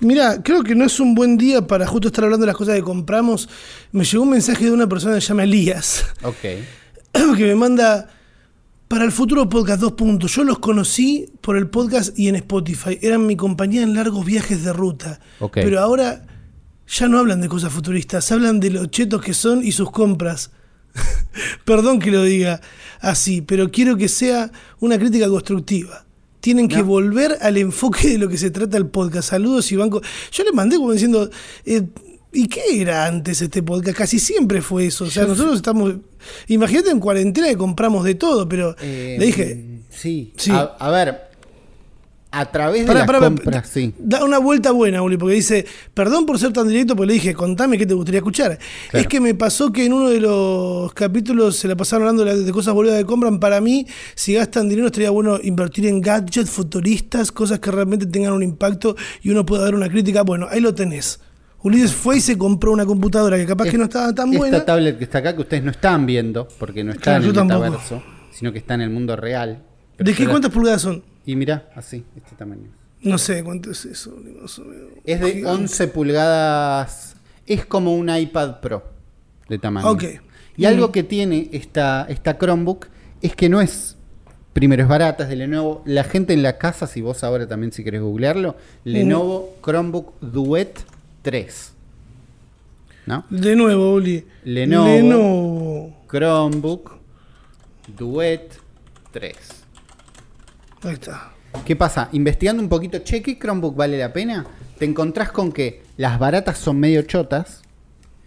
[0.00, 2.76] Mira, creo que no es un buen día para justo estar hablando de las cosas
[2.76, 3.48] que compramos.
[3.92, 6.36] Me llegó un mensaje de una persona que se llama Elías, Ok.
[7.36, 8.08] que me manda
[8.88, 10.34] para el futuro podcast dos puntos.
[10.34, 12.98] Yo los conocí por el podcast y en Spotify.
[13.02, 15.18] Eran mi compañía en largos viajes de ruta.
[15.40, 15.54] Ok.
[15.54, 16.26] Pero ahora
[16.86, 20.50] ya no hablan de cosas futuristas, hablan de los chetos que son y sus compras.
[21.64, 22.60] Perdón que lo diga
[23.00, 26.05] así, pero quiero que sea una crítica constructiva.
[26.46, 26.84] Tienen que No.
[26.84, 29.30] volver al enfoque de lo que se trata el podcast.
[29.30, 30.00] Saludos y banco.
[30.30, 31.28] Yo le mandé como diciendo,
[31.64, 31.82] eh,
[32.32, 33.98] ¿y qué era antes este podcast?
[33.98, 35.06] Casi siempre fue eso.
[35.06, 35.94] O sea, nosotros estamos.
[36.46, 40.34] Imagínate en cuarentena que compramos de todo, pero Eh, le dije, Sí.
[40.36, 40.52] Sí.
[40.52, 41.25] A, a ver.
[42.38, 43.94] A través de Pará, las pará, compras, da- sí.
[43.98, 47.32] Da una vuelta buena, Uli, porque dice, perdón por ser tan directo, porque le dije,
[47.34, 48.58] contame qué te gustaría escuchar.
[48.90, 49.00] Claro.
[49.02, 52.44] Es que me pasó que en uno de los capítulos se la pasaron hablando de,
[52.46, 53.40] la- cosas boludas que compran.
[53.40, 58.32] Para mí, si gastan dinero, estaría bueno invertir en gadgets futuristas, cosas que realmente tengan
[58.34, 60.20] un impacto y uno pueda dar una crítica.
[60.22, 61.20] Bueno, ahí lo tenés.
[61.62, 64.64] Ulises fue y se compró una computadora que capaz que no estaba tan Esta buena.
[64.64, 67.34] tablet que está acá, que ustedes no están viendo, porque no está Claro, en el
[67.34, 67.60] tampoco.
[67.60, 69.62] metaverso, sino que está en el mundo real.
[69.96, 71.02] Pero ¿De qué la- cuántas pulgadas son?
[71.26, 72.70] Y mirá, así, este tamaño.
[73.02, 74.14] No sé cuánto es eso.
[74.16, 74.88] Uli, más o menos.
[75.04, 75.62] Es de Gigante.
[75.62, 77.16] 11 pulgadas.
[77.46, 78.82] Es como un iPad Pro
[79.48, 79.90] de tamaño.
[79.90, 80.04] Ok.
[80.56, 82.86] Y algo que tiene esta, esta Chromebook
[83.20, 83.96] es que no es.
[84.52, 85.82] Primero, es barata, es de Lenovo.
[85.84, 90.80] La gente en la casa, si vos ahora también si querés googlearlo, Lenovo Chromebook Duet
[91.22, 91.72] 3.
[93.04, 93.24] ¿No?
[93.28, 94.24] De nuevo, Uli.
[94.44, 94.86] Lenovo.
[94.86, 96.04] Lenovo.
[96.08, 96.98] Chromebook
[97.98, 98.50] Duet
[99.12, 99.36] 3.
[100.86, 101.32] Ahí está.
[101.64, 102.08] ¿Qué pasa?
[102.12, 104.46] Investigando un poquito, che, ¿qué Chromebook vale la pena?
[104.78, 107.62] Te encontrás con que las baratas son medio chotas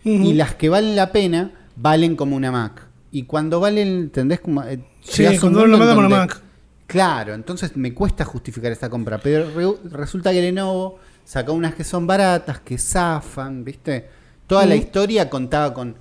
[0.04, 2.88] y las que valen la pena valen como una Mac.
[3.12, 4.40] Y cuando valen, ¿entendés?
[4.40, 6.42] Como, eh, Sí, cuando valen una en Mac, una Mac.
[6.88, 9.20] Claro, entonces me cuesta justificar esta compra.
[9.20, 14.10] Pero re- resulta que Lenovo sacó unas que son baratas, que zafan, ¿viste?
[14.48, 15.96] Toda la historia contaba con,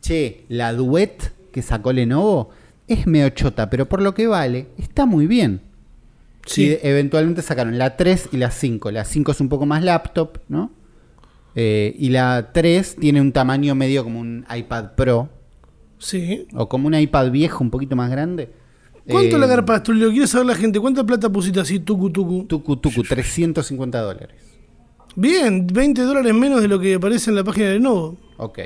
[0.00, 2.50] che, la Duet que sacó Lenovo
[2.88, 5.60] es medio chota, pero por lo que vale, está muy bien.
[6.46, 6.66] Sí.
[6.68, 8.90] Y eventualmente sacaron la 3 y la 5.
[8.90, 10.70] La 5 es un poco más laptop, ¿no?
[11.54, 15.28] Eh, y la 3 tiene un tamaño medio como un iPad Pro.
[15.98, 16.46] Sí.
[16.54, 18.50] O como un iPad viejo un poquito más grande.
[19.08, 19.92] ¿Cuánto Eh, la garpaste?
[19.92, 20.80] Quiere saber la gente.
[20.80, 22.44] ¿Cuánta plata pusiste así, tucu, tucu?
[22.44, 24.36] Tucu tucu, 350 dólares.
[25.16, 28.18] Bien, 20 dólares menos de lo que aparece en la página de Lenovo.
[28.38, 28.58] Ok.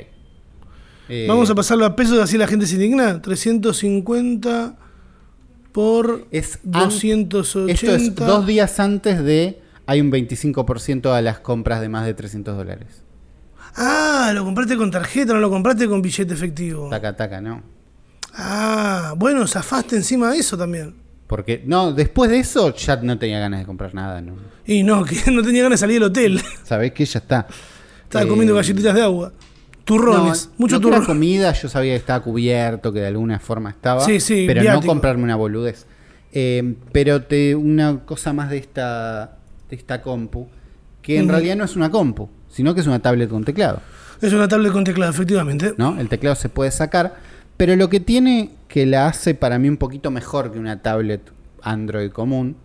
[1.11, 3.21] Eh, Vamos a pasarlo a pesos, así la gente se indigna.
[3.21, 4.77] 350
[5.79, 7.71] por Es an- 280.
[7.73, 9.63] Esto es dos días antes de.
[9.87, 13.05] Hay un 25% a las compras de más de 300 dólares.
[13.77, 16.89] Ah, lo compraste con tarjeta, no lo compraste con billete efectivo.
[16.91, 17.63] Taca, taca, no.
[18.35, 20.97] Ah, bueno, zafaste encima de eso también.
[21.29, 24.35] Porque, no, después de eso ya no tenía ganas de comprar nada, ¿no?
[24.67, 26.41] Y no, que no tenía ganas de salir del hotel.
[26.65, 27.47] ¿Sabés que ya está?
[28.03, 29.33] Estaba Eh, comiendo galletitas de agua.
[29.89, 34.01] Turrones, No, mucho no comida, yo sabía que estaba cubierto, que de alguna forma estaba.
[34.05, 34.83] Sí, sí, pero viático.
[34.85, 35.87] no comprarme una boludez.
[36.33, 40.47] Eh, pero te, una cosa más de esta, de esta compu,
[41.03, 43.81] que en realidad no es una compu, sino que es una tablet con teclado.
[44.21, 45.75] Es una tablet con teclado, efectivamente.
[45.79, 45.99] ¿no?
[45.99, 47.17] El teclado se puede sacar,
[47.57, 51.23] pero lo que tiene que la hace para mí un poquito mejor que una tablet
[51.63, 52.57] Android común,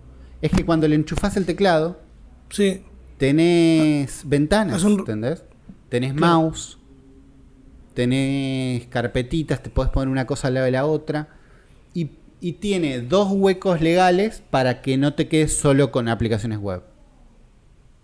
[0.42, 2.02] es que cuando le enchufas el teclado,
[2.50, 2.82] Sí.
[3.18, 5.44] tenés ventanas, un- ¿entendés?
[5.90, 6.34] Tenés Claro.
[6.42, 6.78] mouse,
[7.93, 11.29] tenés carpetitas, te puedes poner una cosa al lado de la otra,
[11.93, 16.84] y, y tiene dos huecos legales para que no te quedes solo con aplicaciones web.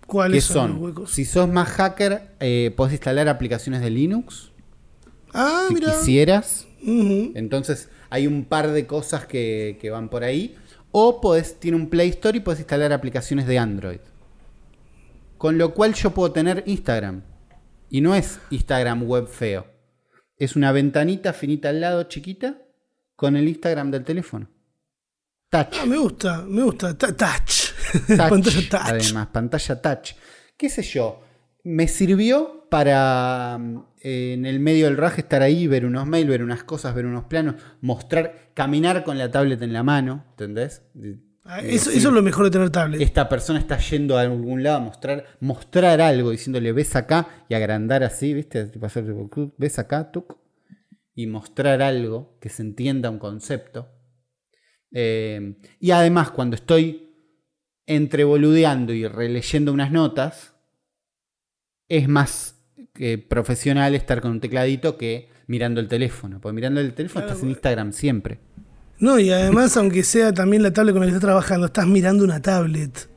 [0.08, 0.72] ¿Cuáles son, son?
[0.72, 1.12] los huecos?
[1.12, 4.52] Si sos más hacker, eh, podés instalar aplicaciones de Linux,
[5.34, 6.68] Ah, si quisieras.
[6.82, 10.56] Entonces hay un par de cosas que, que van por ahí.
[10.92, 14.00] O podés, tiene un Play Store y puedes instalar aplicaciones de Android.
[15.38, 17.22] Con lo cual yo puedo tener Instagram.
[17.90, 19.68] Y no es Instagram web feo.
[20.40, 22.62] Es una ventanita finita al lado, chiquita,
[23.16, 24.50] con el Instagram del teléfono.
[25.50, 25.78] Touch.
[25.82, 26.98] Ah, me gusta, me gusta.
[26.98, 27.74] Ta- touch.
[28.08, 28.82] touch, Pantalla touch.
[28.86, 30.12] Además, pantalla touch.
[30.56, 31.22] ¿Qué sé yo?
[31.64, 36.30] Me sirvió para mm, eh, en el medio del raje estar ahí, ver unos mails,
[36.30, 40.84] ver unas cosas, ver unos planos, mostrar, caminar con la tablet en la mano, ¿entendés?
[41.52, 43.02] Ah, eh, eso, es lo mejor de tener tablet.
[43.02, 47.56] Esta persona está yendo a algún lado a mostrar, mostrar algo, diciéndole ves acá y
[47.56, 48.72] agrandar así, ¿viste?
[49.58, 50.38] Ves acá, tuc,
[51.16, 53.90] y mostrar algo que se entienda un concepto.
[54.92, 57.16] Eh, y además, cuando estoy
[57.88, 60.54] entre boludeando y releyendo unas notas,
[61.88, 62.64] es más
[63.00, 66.40] eh, profesional estar con un tecladito que mirando el teléfono.
[66.40, 68.38] Porque mirando el teléfono estás en Instagram siempre.
[69.00, 72.24] No, y además, aunque sea también la tablet con la que estás trabajando, estás mirando
[72.24, 73.10] una tablet.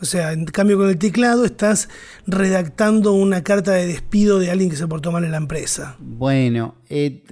[0.00, 1.88] O sea, en cambio con el teclado estás
[2.26, 5.96] redactando una carta de despido de alguien que se portó mal en la empresa.
[5.98, 7.24] Bueno, eh,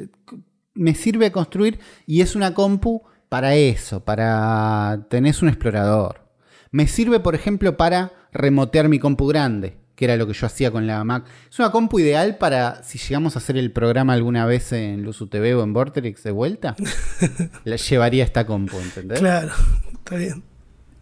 [0.74, 6.26] me sirve construir y es una compu para eso, para tenés un explorador.
[6.70, 10.70] Me sirve, por ejemplo, para remotear mi compu grande, que era lo que yo hacía
[10.70, 11.24] con la Mac.
[11.50, 15.26] Es una compu ideal para si llegamos a hacer el programa alguna vez en Luzu
[15.26, 16.76] TV o en Vortex de vuelta,
[17.64, 19.18] la llevaría esta compu, ¿entendés?
[19.18, 19.52] Claro,
[19.94, 20.42] está bien.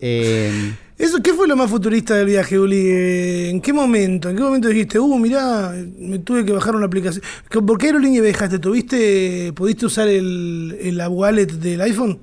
[0.01, 2.77] Eh, Eso, ¿Qué fue lo más futurista del viaje, Uli?
[2.87, 4.29] Eh, ¿En qué momento?
[4.29, 7.25] ¿En qué momento dijiste, uh, mirá, me tuve que bajar una aplicación?
[7.49, 8.59] ¿Qué- ¿Por qué aerolínea viajaste?
[8.59, 12.19] ¿Tuviste, ¿Pudiste usar el, el wallet del iPhone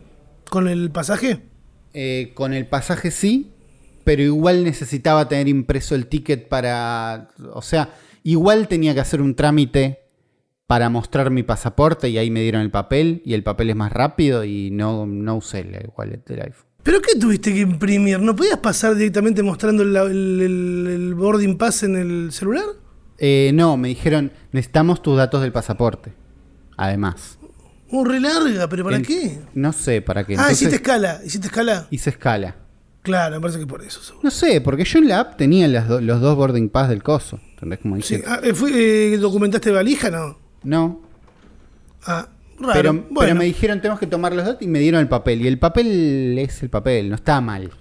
[0.49, 1.41] con el pasaje?
[1.93, 3.51] Eh, con el pasaje sí,
[4.12, 7.30] pero igual necesitaba tener impreso el ticket para...
[7.54, 7.93] O sea,
[8.24, 10.00] igual tenía que hacer un trámite
[10.67, 13.89] para mostrar mi pasaporte y ahí me dieron el papel y el papel es más
[13.93, 16.65] rápido y no, no usé el wallet del iPhone.
[16.84, 18.19] ¿Pero qué tuviste que imprimir?
[18.19, 22.65] ¿No podías pasar directamente mostrando el, el- el- el boarding pass en el celular?
[23.17, 26.12] Eh, no, me dijeron, necesitamos tus datos del pasaporte.
[26.76, 27.38] Además.
[27.89, 29.39] Uh, re larga, ¿pero para En- qué?
[29.54, 30.34] No sé para qué.
[30.34, 31.88] Ah, Entonces, hiciste escala, hiciste escala.
[31.91, 32.58] hice escala.
[33.02, 34.02] Claro, me parece que por eso.
[34.02, 34.22] seguro.
[34.24, 37.02] No sé, porque yo en la app tenía las do- los dos boarding pass del
[37.02, 37.40] coso.
[37.54, 38.22] ¿Entendés cómo Sí.
[38.28, 40.10] Ah, eh, eh, ¿Documentaste valija?
[40.12, 40.38] No.
[40.64, 41.02] No,
[42.06, 42.28] Ah,
[42.60, 42.74] raro.
[42.74, 43.08] Pero, bueno.
[43.20, 45.42] pero me dijeron tenemos que tomar los datos y me dieron el papel.
[45.42, 47.72] Y el papel es el papel, no está mal.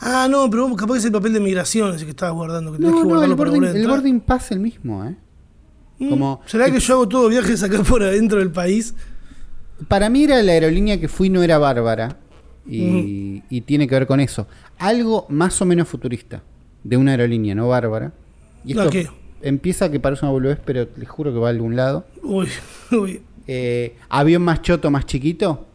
[0.00, 2.72] Ah, no, pero vos capaz que es el papel de migración ese que estabas guardando,
[2.72, 3.96] que tenés No, que no, guardarlo el para boarding, volver a el entrar.
[4.00, 5.16] boarding pass el mismo, ¿eh?
[6.00, 8.94] Mm, como- ¿Será que yo hago todo viajes acá por adentro del país?
[9.88, 12.18] Para mí era la aerolínea que fui no era bárbara.
[12.68, 14.46] Y, y tiene que ver con eso.
[14.78, 16.42] Algo más o menos futurista.
[16.84, 18.12] De una aerolínea no bárbara.
[18.64, 19.08] Y ¿No esto qué?
[19.42, 22.06] empieza que parece una boludez, pero les juro que va a algún lado.
[22.22, 22.48] Uy,
[22.92, 23.22] uy.
[23.46, 25.66] Eh, avión más choto, más chiquito.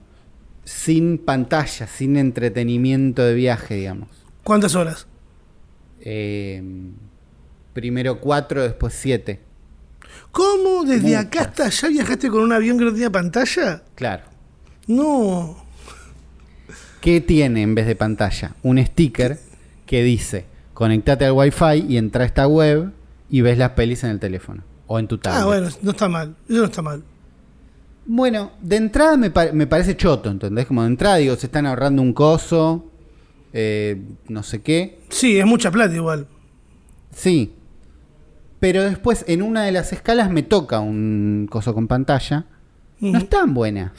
[0.63, 4.09] Sin pantalla, sin entretenimiento de viaje, digamos.
[4.43, 5.07] ¿Cuántas horas?
[6.01, 6.61] Eh,
[7.73, 9.39] primero cuatro, después siete.
[10.31, 10.83] ¿Cómo?
[10.83, 11.25] ¿Desde Muchas.
[11.25, 13.83] acá hasta allá viajaste con un avión que no tenía pantalla?
[13.95, 14.23] Claro.
[14.87, 15.63] No.
[17.01, 18.55] ¿Qué tiene en vez de pantalla?
[18.63, 19.37] Un sticker
[19.85, 22.91] que dice, conectate al wifi y entra a esta web
[23.29, 25.41] y ves las pelis en el teléfono o en tu tablet.
[25.41, 26.35] Ah, bueno, no está mal.
[26.47, 27.03] Eso no está mal.
[28.05, 30.65] Bueno, de entrada me, pa- me parece choto, ¿entendés?
[30.65, 32.85] Como de entrada digo, se están ahorrando un coso,
[33.53, 34.99] eh, no sé qué.
[35.09, 36.27] Sí, es mucha plata igual.
[37.13, 37.53] Sí.
[38.59, 42.45] Pero después en una de las escalas me toca un coso con pantalla.
[42.99, 43.91] No están buenas.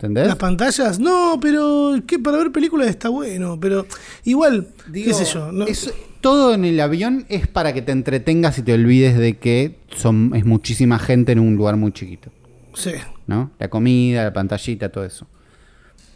[0.00, 0.28] ¿Entendés?
[0.28, 3.86] Las pantallas, no, pero que para ver películas está bueno, pero
[4.24, 7.92] igual, Digo, qué sé yo, no- es- todo en el avión es para que te
[7.92, 12.30] entretengas y te olvides de que son, es muchísima gente en un lugar muy chiquito.
[12.74, 12.92] sí.
[13.26, 13.50] ¿no?
[13.60, 15.26] La comida, la pantallita, todo eso.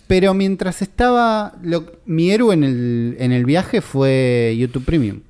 [0.08, 1.54] Pero mientras estaba.
[1.62, 5.20] lo- mi héroe en el, en el viaje fue YouTube Premium.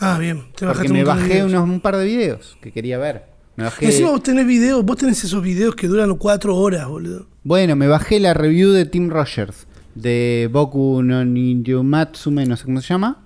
[0.00, 3.26] Ah, bien, te Porque bajaste me bajé unos, un par de videos que quería ver.
[3.58, 6.86] Me Y bajé, encima vos tenés videos, vos tenés esos videos que duran cuatro horas,
[6.86, 7.26] boludo.
[7.42, 9.66] bueno, me bajé la review de Tim Rogers.
[9.96, 13.24] De Boku no Ninjamatsume, no sé cómo se llama.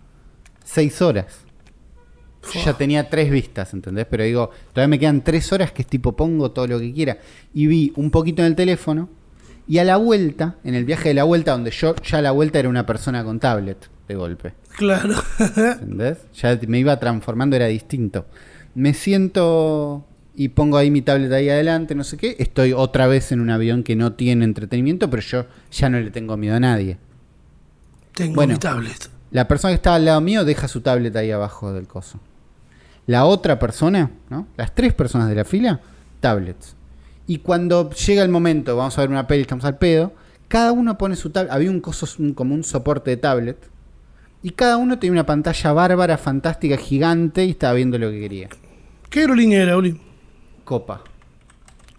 [0.65, 1.27] Seis horas.
[2.51, 4.07] Yo ya tenía tres vistas, ¿entendés?
[4.09, 7.19] Pero digo, todavía me quedan tres horas que es tipo pongo todo lo que quiera.
[7.53, 9.11] Y vi un poquito en el teléfono.
[9.69, 12.31] Y a la vuelta, en el viaje de la vuelta, donde yo ya a la
[12.31, 14.55] vuelta era una persona con tablet de golpe.
[14.79, 15.15] Claro.
[15.57, 16.21] ¿Entendés?
[16.37, 18.25] Ya me iba transformando, era distinto.
[18.75, 22.37] Me siento y pongo ahí mi tablet ahí adelante, no sé qué.
[22.39, 26.11] Estoy otra vez en un avión que no tiene entretenimiento, pero yo ya no le
[26.11, 26.99] tengo miedo a nadie.
[28.15, 28.55] Tengo Bueno.
[28.55, 29.11] mi tablet.
[29.31, 32.21] La persona que estaba al lado mío deja su tablet ahí abajo del coso.
[33.07, 34.47] La otra persona, ¿no?
[34.57, 35.81] Las tres personas de la fila,
[36.21, 36.77] tablets.
[37.27, 40.13] Y cuando llega el momento, vamos a ver una peli, estamos al pedo,
[40.49, 41.53] cada uno pone su tablet.
[41.53, 43.57] Había un coso, como un soporte de tablet.
[44.43, 48.49] Y cada uno tenía una pantalla bárbara, fantástica, gigante y estaba viendo lo que quería.
[49.09, 49.99] ¿Qué aerolínea era, Uli?
[50.65, 51.03] Copa,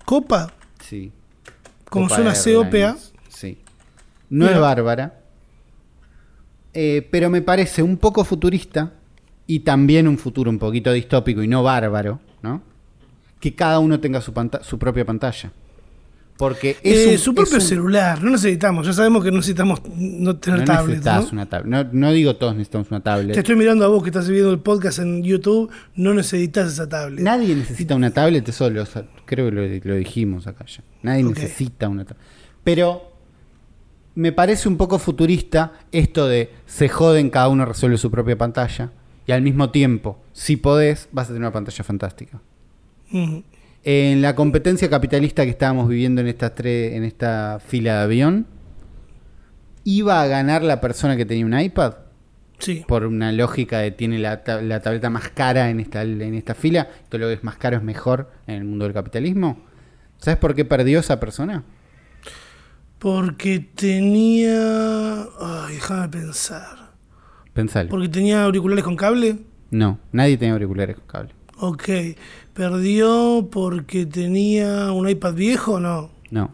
[0.06, 0.52] Copa.
[0.80, 1.12] sí.
[1.90, 2.98] Como Copa suena COPA.
[3.30, 3.60] Sí.
[4.30, 4.56] No Mira.
[4.56, 5.20] es bárbara.
[6.74, 8.94] eh, pero me parece un poco futurista
[9.46, 12.62] y también un futuro un poquito distópico y no bárbaro, ¿no?
[13.40, 15.52] Que cada uno tenga su, su propia pantalla.
[16.38, 19.38] Porque es Eh, un- su es propio un- celular, no necesitamos, ya sabemos que no
[19.38, 20.98] necesitamos no tener No tablet.
[20.98, 21.32] necesitas ¿no?
[21.32, 21.70] una tablet.
[21.70, 23.34] No, no digo todos necesitamos una tablet.
[23.34, 26.90] Te estoy mirando a vos que estás viendo el podcast en YouTube, no necesitas esa
[26.90, 27.20] tablet.
[27.24, 28.84] Nadie necesita una tablet, eso lo,
[29.26, 30.84] creo que lo, lo dijimos acá ya.
[31.04, 32.26] Nadie necesita una tablet.
[32.64, 33.12] Pero
[34.16, 38.92] me parece un poco futurista esto de se joden, cada uno resuelve su propia pantalla.
[39.26, 42.42] Y al mismo tiempo, si podés, vas a tener una pantalla fantástica.
[43.84, 48.48] En la competencia capitalista que estábamos viviendo en, estas tres, en esta fila de avión,
[49.84, 51.96] iba a ganar la persona que tenía un iPad
[52.60, 52.86] Sí.
[52.88, 56.88] por una lógica de tiene la, la tableta más cara en esta, en esta fila,
[57.10, 59.58] todo lo que es más caro es mejor en el mundo del capitalismo.
[60.18, 61.64] ¿Sabes por qué perdió esa persona?
[63.00, 65.24] Porque tenía.
[65.42, 66.94] Ay, déjame pensar.
[67.52, 67.90] Pensalo.
[67.90, 69.40] Porque tenía auriculares con cable.
[69.72, 71.34] No, nadie tenía auriculares con cable.
[71.58, 71.90] Ok.
[72.54, 76.12] ¿Perdió porque tenía un iPad viejo o no?
[76.30, 76.52] No.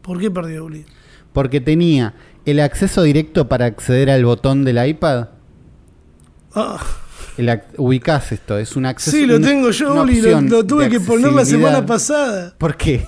[0.00, 0.84] ¿Por qué perdió, Uli?
[1.32, 2.14] Porque tenía
[2.46, 5.28] el acceso directo para acceder al botón del iPad.
[6.54, 6.80] Ah,
[7.36, 9.16] El ubicás esto, es un acceso.
[9.16, 10.20] sí, lo un- tengo yo, Uli.
[10.20, 12.54] Lo, tuve que poner la semana pasada.
[12.58, 13.06] ¿Por qué?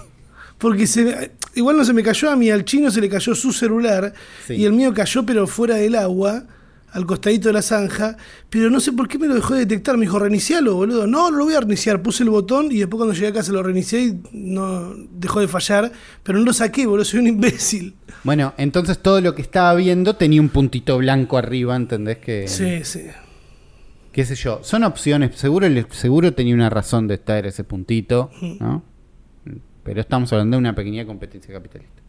[0.59, 3.53] Porque se igual no se me cayó a mí, al chino se le cayó su
[3.53, 4.13] celular
[4.47, 4.55] Sí.
[4.55, 6.45] y el mío cayó pero fuera del agua,
[6.95, 8.17] al costadito de la zanja,
[8.49, 11.07] pero no sé por qué me lo dejó de detectar, me dijo reinicialo, boludo.
[11.07, 13.53] No, no lo voy a reiniciar, puse el botón y después cuando llegué a casa
[13.53, 15.91] lo reinicié y no dejó de fallar,
[16.23, 17.95] pero no lo saqué, boludo, soy un imbécil.
[18.23, 22.19] Bueno, entonces todo lo que estaba viendo tenía un puntito blanco arriba, ¿entendés?
[22.19, 23.03] Que, Sí, sí.
[24.13, 28.31] qué sé yo, son opciones, seguro, seguro tenía una razón de estar ese puntito,
[28.61, 28.85] ¿no?
[29.83, 32.01] Pero estamos hablando de una pequeña competencia capitalista.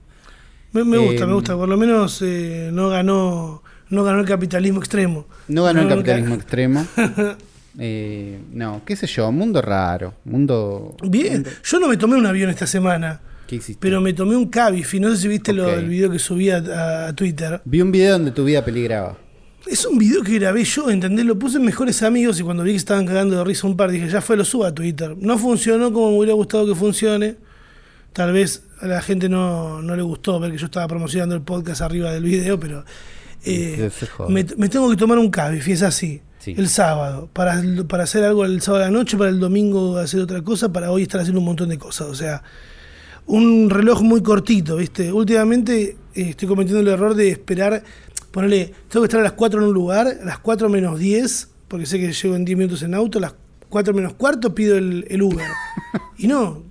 [0.71, 4.79] Me, me gusta, me gusta, por lo menos eh, no ganó no ganó el capitalismo
[4.79, 5.25] extremo.
[5.47, 6.85] No ganó el ca- capitalismo extremo.
[7.77, 10.95] Eh, no, qué sé yo, mundo raro, mundo...
[11.03, 13.79] Bien, yo no me tomé un avión esta semana, ¿Qué hiciste?
[13.81, 15.79] pero me tomé un Cabify, no sé si viste lo- Ok.
[15.79, 17.59] el video que subí a Twitter.
[17.65, 19.17] Vi un video donde tu vida peligraba.
[19.67, 21.25] Es un video que grabé yo, ¿entendés?
[21.25, 23.91] Lo puse en Mejores Amigos y cuando vi que estaban cagando de risa un par,
[23.91, 25.13] dije, ya fue, lo subo a Twitter.
[25.19, 27.35] No funcionó como me hubiera gustado que funcione.
[28.13, 31.41] Tal vez a la gente no, no le gustó ver que yo estaba promocionando el
[31.41, 32.85] podcast arriba del video, pero
[33.45, 33.89] eh,
[34.29, 36.21] me, me tengo que tomar un Cabify, es así.
[36.39, 36.53] Sí.
[36.57, 40.19] El sábado, para, para hacer algo el sábado a la noche, para el domingo hacer
[40.19, 42.07] otra cosa, para hoy estar haciendo un montón de cosas.
[42.07, 42.43] O sea,
[43.27, 45.11] un reloj muy cortito, ¿viste?
[45.11, 47.83] Últimamente eh, estoy cometiendo el error de esperar,
[48.31, 51.49] ponerle, tengo que estar a las 4 en un lugar, a las 4 menos 10,
[51.67, 53.35] porque sé que llego en 10 minutos en auto, a las
[53.69, 55.47] 4 menos cuarto pido el, el Uber.
[56.17, 56.63] y no,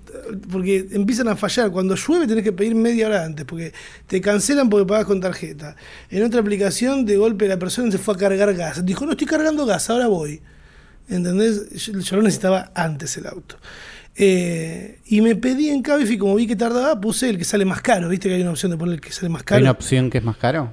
[0.51, 1.71] porque empiezan a fallar.
[1.71, 3.73] Cuando llueve tenés que pedir media hora antes, porque
[4.07, 5.77] te cancelan porque pagas con tarjeta.
[6.11, 8.85] En otra aplicación, de golpe la persona se fue a cargar gas.
[8.85, 10.41] Dijo, no estoy cargando gas, ahora voy.
[11.09, 11.71] ¿Entendés?
[11.71, 13.57] Yo, yo lo necesitaba antes el auto.
[14.17, 17.83] Eh, y me pedí en Cabify, como vi que tardaba, puse el que sale más
[17.83, 18.09] caro.
[18.09, 19.61] ¿Viste que hay una opción de poner el que sale más ¿Hay caro?
[19.63, 20.73] una opción que es más caro?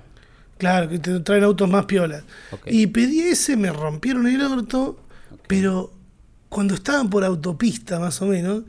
[0.58, 2.24] Claro, que te traen autos más piolas.
[2.68, 5.00] Y pedí ese, me rompieron el orto,
[5.48, 5.92] pero
[6.50, 8.64] cuando estaban por autopista más o menos,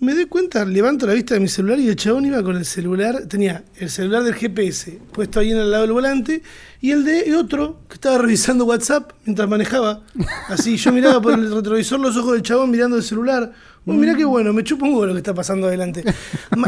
[0.00, 2.64] me doy cuenta, levanto la vista de mi celular y el chabón iba con el
[2.66, 6.42] celular, tenía el celular del GPS puesto ahí en el lado del volante
[6.82, 10.02] y el de otro que estaba revisando WhatsApp mientras manejaba.
[10.48, 13.52] Así yo miraba por el retrovisor los ojos del chabón mirando el celular.
[13.86, 16.02] Oh, mirá qué bueno, me chupa un huevo lo que está pasando adelante.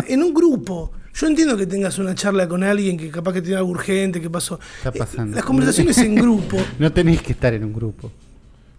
[0.07, 3.57] En un grupo, yo entiendo que tengas una charla con alguien que capaz que tiene
[3.57, 4.59] algo urgente, que pasó.
[4.79, 5.35] Está Eh, pasando.
[5.37, 8.13] Las conversaciones en grupo, No tenéis que estar en un grupo.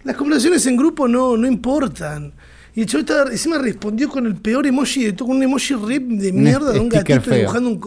[0.04, 2.32] las conversaciones en grupo no, no importan.
[2.78, 5.98] Y el estaba- encima respondió con el peor emoji de todo, con un emoji re
[6.00, 7.36] de mierda de un gatito feo.
[7.40, 7.80] dibujando un.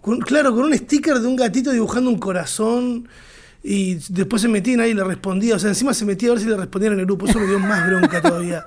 [0.00, 3.06] con- claro, con un sticker de un gatito dibujando un corazón.
[3.62, 5.56] Y después se metía y nadie le respondía.
[5.56, 7.26] O sea, encima se metía a ver si le respondían en el grupo.
[7.26, 8.64] Eso me dio más bronca todavía.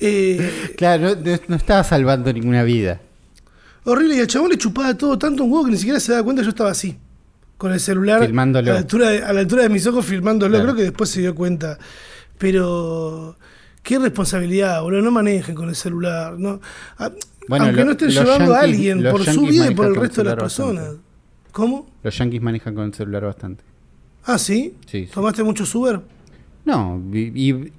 [0.00, 3.00] Eh, Claro, no, no estaba salvando ninguna vida.
[3.84, 4.16] horrible.
[4.16, 6.42] Y al chabón le chupaba todo tanto un huevo que ni siquiera se daba cuenta
[6.42, 6.96] yo estaba así.
[7.56, 8.70] Con el celular Filmándolo.
[8.70, 10.50] A, la altura de, a la altura de mis ojos filmándolo.
[10.50, 10.64] Claro.
[10.64, 11.78] Creo que después se dio cuenta.
[12.38, 13.36] Pero
[13.86, 15.00] qué responsabilidad, boludo.
[15.00, 16.36] No manejen con el celular.
[16.38, 16.60] No.
[17.48, 20.22] Bueno, Aunque lo- no estén llevando a alguien por su vida y por el resto
[20.22, 20.82] de las personas.
[20.84, 21.02] bastante.
[21.52, 21.86] ¿Cómo?
[22.02, 23.62] Los yankees manejan con el celular bastante.
[24.24, 24.74] Ah, ¿sí?
[24.86, 25.10] Sí, sí.
[25.14, 26.00] ¿Tomaste mucho Uber?
[26.64, 27.72] No, y, y-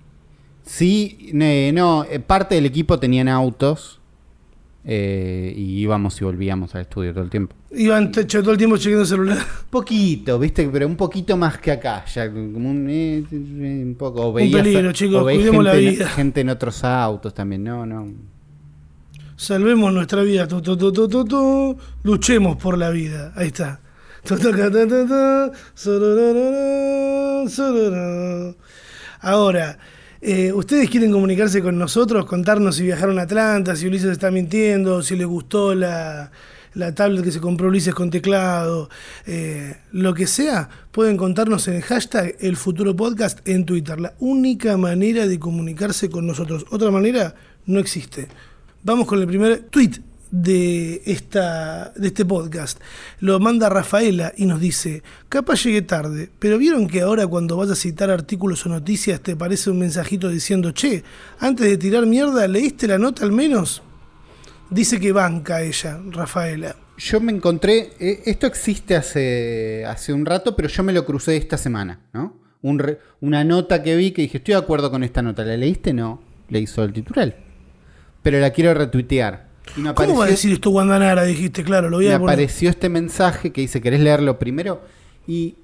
[0.66, 4.00] sí, no, eh, parte del equipo tenían autos
[4.90, 7.54] eh, y íbamos y volvíamos al estudio todo el tiempo.
[7.72, 9.38] Iban todo el tiempo chequeando el celular.
[9.70, 14.28] Poquito, viste, pero un poquito más que acá, ya como un, eh, un poco.
[14.28, 16.08] O veías- peligro, chicos, o cuidemos la gente, vida.
[16.10, 18.08] gente en otros autos también, no, no.
[19.36, 20.48] Salvemos nuestra vida.
[20.48, 20.76] Tu, tu,
[21.26, 21.78] tu.
[22.04, 23.34] Luchemos por la vida.
[23.36, 23.82] Ahí está.
[29.22, 29.78] Ahora,
[30.22, 32.26] eh, ¿ustedes quieren comunicarse con nosotros?
[32.26, 36.32] Contarnos si viajaron a Atlanta, si Ulises está mintiendo, si les gustó la,
[36.74, 38.90] la tablet que se compró Ulises con teclado,
[39.26, 44.00] eh, lo que sea, pueden contarnos en el hashtag El Futuro Podcast en Twitter.
[44.00, 46.66] La única manera de comunicarse con nosotros.
[46.70, 48.28] Otra manera no existe.
[48.84, 50.02] Vamos con el primer tweet
[50.32, 52.80] de, esta, de este podcast.
[53.20, 57.70] Lo manda Rafaela y nos dice, capaz llegué tarde, pero vieron que ahora cuando vas
[57.70, 61.04] a citar artículos o noticias te parece un mensajito diciendo, che,
[61.40, 63.82] antes de tirar mierda, ¿leíste la nota al menos?
[64.70, 66.76] Dice que banca ella, Rafaela.
[66.98, 71.38] Yo me encontré, eh, esto existe hace, hace un rato, pero yo me lo crucé
[71.38, 72.48] esta semana, ¿no?
[73.22, 75.94] Una nota que vi que dije, estoy de acuerdo con esta nota, ¿la leíste?
[75.94, 77.36] No, leí solo el titular.
[78.24, 79.47] Pero la quiero retuitear.
[79.76, 81.24] Y me ¿Cómo va a decir esto Guandanara?
[81.24, 82.34] Dijiste, claro, lo voy me a poner.
[82.34, 84.82] apareció este mensaje que dice, ¿querés leerlo primero?
[85.28, 85.56] Y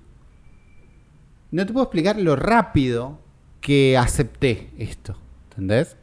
[1.51, 3.19] no te puedo explicar lo rápido
[3.61, 5.17] que acepté esto,
[5.51, 5.95] ¿entendés?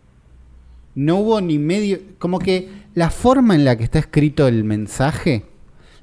[0.95, 5.45] No hubo ni medio, como que la forma en la que está escrito el mensaje,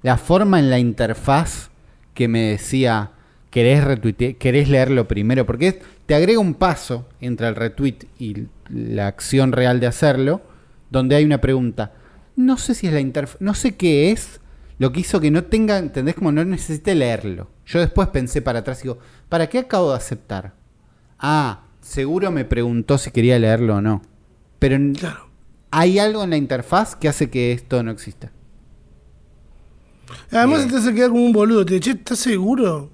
[0.02, 1.70] la forma en la interfaz
[2.14, 3.12] que me decía,
[3.50, 5.46] ¿querés, retuite- querés leerlo primero?
[5.46, 10.42] Porque te agrega un paso entre el retweet y la acción real de hacerlo,
[10.90, 11.94] donde hay una pregunta.
[12.36, 14.40] No sé si es la interfaz, no sé qué es
[14.80, 16.16] lo que hizo que no tenga, ¿entendés?
[16.16, 17.50] Como no necesite leerlo.
[17.66, 20.54] Yo después pensé para atrás y digo, ¿para qué acabo de aceptar?
[21.20, 24.02] Ah, seguro me preguntó si quería leerlo o no.
[24.60, 25.30] Pero Claro.
[25.72, 28.32] hay algo en la interfaz que hace que esto no exista.
[30.32, 30.72] Además Bien.
[30.72, 31.66] te hace quedar como un boludo.
[31.66, 32.92] Te dice, che, ¿estás seguro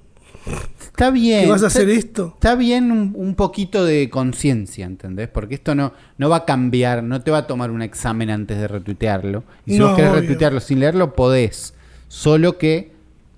[0.93, 1.45] Está bien.
[1.45, 2.31] que vas a está- hacer esto?
[2.35, 5.27] Está bien un, un poquito de conciencia, ¿entendés?
[5.27, 8.57] Porque esto no, no va a cambiar, no te va a tomar un examen antes
[8.59, 9.43] de retuitearlo.
[9.65, 10.21] Y si No, vos querés obvio.
[10.21, 11.73] retuitearlo sin leerlo, podés.
[12.07, 12.91] Solo que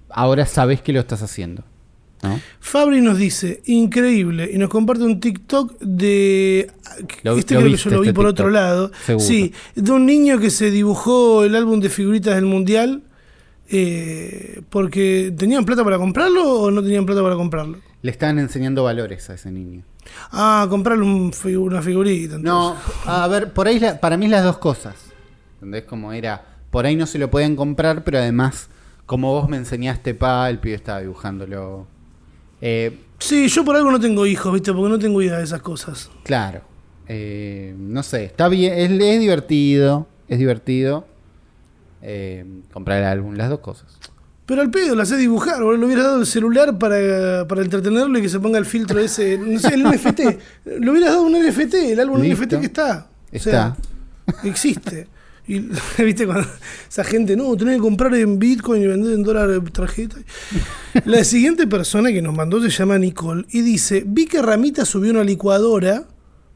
[0.10, 1.64] ahora sabés que lo estás haciendo.
[2.24, 2.40] ¿no?
[2.60, 6.72] Fabri nos dice, increíble, y nos comparte un TikTok de...
[7.24, 8.92] Lo- este lo creo que viste, yo lo vi este por TikTok, otro lado.
[9.06, 9.26] seguro.
[9.26, 13.04] Sí, de un niño que se dibujó el álbum de figuritas del Mundial
[13.70, 17.80] eh, porque tenían plata para comprarlo o no tenían plata para comprarlo.
[18.02, 19.84] Le estaban enseñando valores a ese niño.
[20.32, 22.38] Ah, comprarle un figu- una figurita.
[22.38, 23.02] No, entonces.
[23.08, 24.96] a ver, por ahí la- para mí las dos cosas.
[25.56, 25.84] ¿Entendés?
[25.86, 28.70] Como era, por ahí no se lo podían comprar, pero además,
[29.08, 31.88] como vos me enseñaste, pa, el pibe estaba dibujándolo.
[32.62, 34.74] Eh, Sí, yo por algo no tengo hijos, ¿viste?
[34.74, 36.12] Porque no tengo idea de esas cosas.
[36.24, 36.62] claro.
[37.08, 41.06] Eh, no sé, está bien, es, es divertido, es divertido
[42.02, 43.88] eh, comprar el álbum, las dos cosas.
[44.46, 45.78] Pero al pedo, la sé dibujar, boludo.
[45.80, 49.38] Le hubiera dado el celular para, para entretenerlo y que se ponga el filtro ese.
[49.40, 50.20] No sé, el NFT.
[50.80, 52.44] Le hubieras dado un NFT, el álbum Listo.
[52.46, 53.08] NFT que está.
[53.32, 53.50] O Está.
[53.52, 53.76] sea,
[54.44, 55.08] existe.
[55.48, 55.60] Y
[56.04, 56.48] viste cuando
[56.88, 60.18] esa gente, no, tenés que comprar en Bitcoin y vender en dólar tarjeta.
[61.06, 65.12] La siguiente persona que nos mandó se llama Nicole y dice: Vi que Ramita subió
[65.12, 66.06] una licuadora,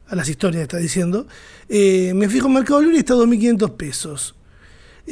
[0.06, 1.26] a las historias está diciendo.
[1.68, 4.34] eh, me fijo en Mercado Libre y está a 2.500 pesos.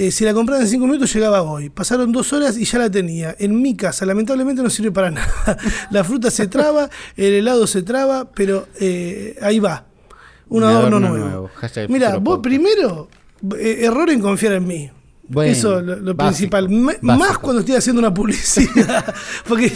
[0.00, 1.70] Eh, si la compraba en 5 minutos llegaba hoy.
[1.70, 3.34] Pasaron dos horas y ya la tenía.
[3.36, 5.58] En mi casa, lamentablemente no sirve para nada.
[5.90, 9.86] La fruta se traba, el helado se traba, pero eh, ahí va.
[10.50, 11.50] Un, adorno, nuevo.
[11.88, 12.42] Mira, vos podcast.
[12.44, 13.08] primero,
[13.58, 14.90] eh, error en confiar en mí.
[15.28, 16.68] Bueno, Eso lo, lo básico, principal.
[16.68, 17.06] Básico.
[17.06, 19.14] Más cuando estoy haciendo una publicidad.
[19.48, 19.70] Porque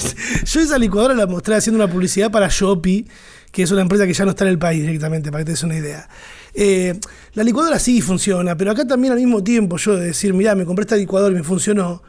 [0.45, 3.07] yo esa licuadora la mostré haciendo una publicidad para Shopee,
[3.51, 5.51] que es una empresa que ya no está en el país directamente, para que te
[5.53, 6.09] des una idea.
[6.55, 6.99] Eh,
[7.35, 10.65] la licuadora sí funciona, pero acá también al mismo tiempo yo de decir, mirá, me
[10.65, 12.03] compré esta licuadora y me funcionó.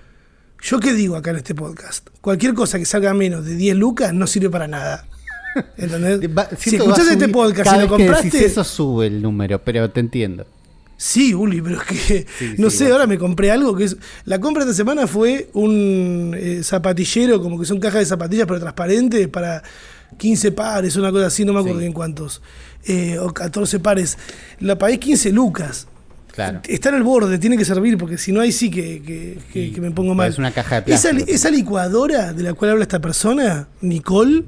[0.62, 2.08] ¿Yo qué digo acá en este podcast?
[2.22, 5.06] Cualquier cosa que salga menos de 10 lucas no sirve para nada.
[5.78, 6.22] ¿Entendés?
[6.38, 10.46] Va- si escuchás este podcast y lo compraste, eso sube el número, pero te entiendo.
[11.06, 13.98] Sí, Uli, pero es que Sí, no sí, sé, ahora me compré algo que es.
[14.24, 18.48] La compra de esta semana fue un eh, zapatillero, como que son cajas de zapatillas,
[18.48, 19.62] pero transparentes, para
[20.18, 21.84] 15 pares, una cosa así, no me acuerdo Sí.
[21.84, 22.42] bien cuántos.
[22.86, 24.18] Eh, o 14 pares.
[24.62, 25.88] La pagué 15 lucas.
[26.32, 26.62] Claro.
[26.70, 29.64] Está en el borde, tiene que servir, porque si no, ahí sí que, que- que-
[29.66, 30.30] Y que me pongo mal.
[30.30, 31.36] es una caja de Esa, plástico.
[31.36, 34.46] esa licuadora de la cual habla esta persona, Nicole.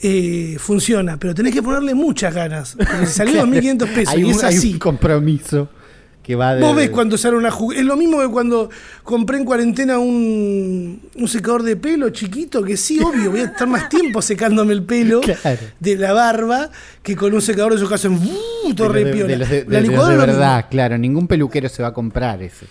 [0.00, 2.74] eh, funciona, pero tenés que ponerle muchas ganas.
[2.76, 4.72] Porque si salió 2.500 pesos hay, y un, es hay así.
[4.72, 5.68] un compromiso
[6.22, 6.60] que va de.
[6.62, 7.80] Vos ves cuando sale una juguete.
[7.80, 8.70] Es lo mismo que cuando
[9.02, 13.66] compré en cuarentena un, un secador de pelo chiquito, que sí, obvio, voy a estar
[13.66, 15.60] más tiempo secándome el pelo Claro.
[15.80, 16.70] de la barba
[17.02, 18.74] que con un secador de esos hacen ¡uh!
[18.74, 20.06] todo de, de- de los de, mismo.
[20.06, 20.96] verdad, claro.
[20.96, 22.66] Ningún peluquero se va a comprar ese.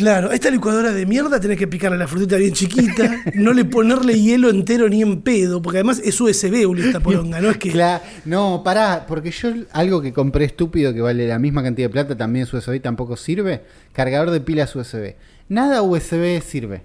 [0.00, 4.18] Claro, esta licuadora de mierda tenés que picarle la frutita bien chiquita, no le ponerle
[4.18, 7.70] hielo entero ni en pedo, porque además es USB, Uli, esta poronga, no es que.
[7.70, 11.92] Cla- no, pará, porque yo algo que compré estúpido que vale la misma cantidad de
[11.92, 13.62] plata también es USB y tampoco sirve.
[13.92, 15.16] Cargador de pilas USB.
[15.50, 16.82] Nada USB sirve.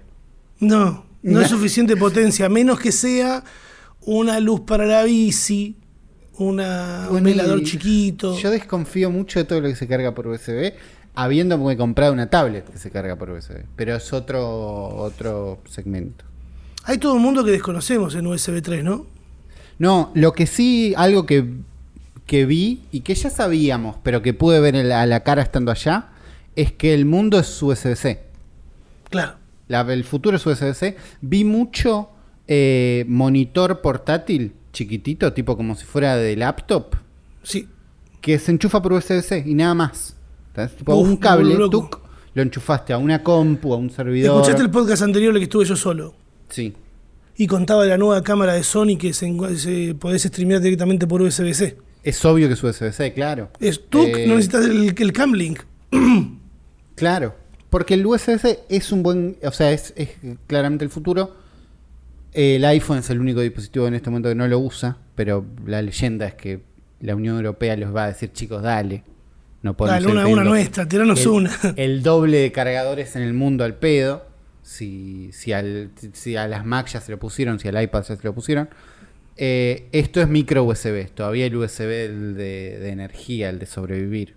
[0.60, 3.42] No, no es suficiente potencia, menos que sea
[4.02, 5.76] una luz para la bici,
[6.36, 8.38] una, un velador chiquito.
[8.38, 10.74] Yo desconfío mucho de todo lo que se carga por USB,
[11.16, 13.64] habiendo comprado una tablet que se carga por USB.
[13.74, 16.24] Pero es otro, otro segmento.
[16.84, 19.06] Hay todo un mundo que desconocemos en USB 3, ¿no?
[19.78, 21.44] No, lo que sí, algo que,
[22.26, 25.42] que vi y que ya sabíamos, pero que pude ver en la- a la cara
[25.42, 26.08] estando allá,
[26.54, 28.22] es que el mundo es USB-C.
[29.10, 29.34] Claro.
[29.68, 30.96] La- el futuro es USB-C.
[31.22, 32.10] Vi mucho
[32.48, 36.94] eh, monitor portátil chiquitito, tipo como si fuera de laptop,
[37.42, 37.68] Sí.
[38.20, 40.15] que se enchufa por USB-C y nada más.
[40.56, 40.76] ¿Entendés?
[40.78, 42.00] Tipo, Uf, un cable, tuc,
[42.34, 44.36] lo enchufaste a una compu, a un servidor.
[44.36, 46.14] ¿Escuchaste el podcast anterior en el que estuve yo solo?
[46.48, 46.72] Sí.
[47.36, 51.76] Y contaba de la nueva cámara de Sony que se, podés streamear directamente por USB-C.
[52.02, 53.50] Es obvio que es USB-C, claro.
[53.60, 55.60] Es tú, Eh, no necesitas el, el Camlink.
[56.94, 57.34] Claro,
[57.68, 60.08] porque el USB-C es un buen, o sea, es, es
[60.46, 61.36] claramente el futuro.
[62.32, 65.82] El iPhone es el único dispositivo en este momento que no lo usa, pero la
[65.82, 66.62] leyenda es que
[67.00, 69.04] la Unión Europea les va a decir, chicos, dale.
[69.66, 71.50] No podemos Dale, una, una teniendo nuestra, tiranos el, una.
[71.76, 74.24] el doble de cargadores en el mundo al pedo.
[74.62, 78.14] Si, si, al- si a las Mac ya se lo pusieron, si al iPad ya
[78.16, 78.68] se lo pusieron.
[79.36, 84.34] Eh, esto es micro USB, todavía el USB el de, de energía, el de sobrevivir.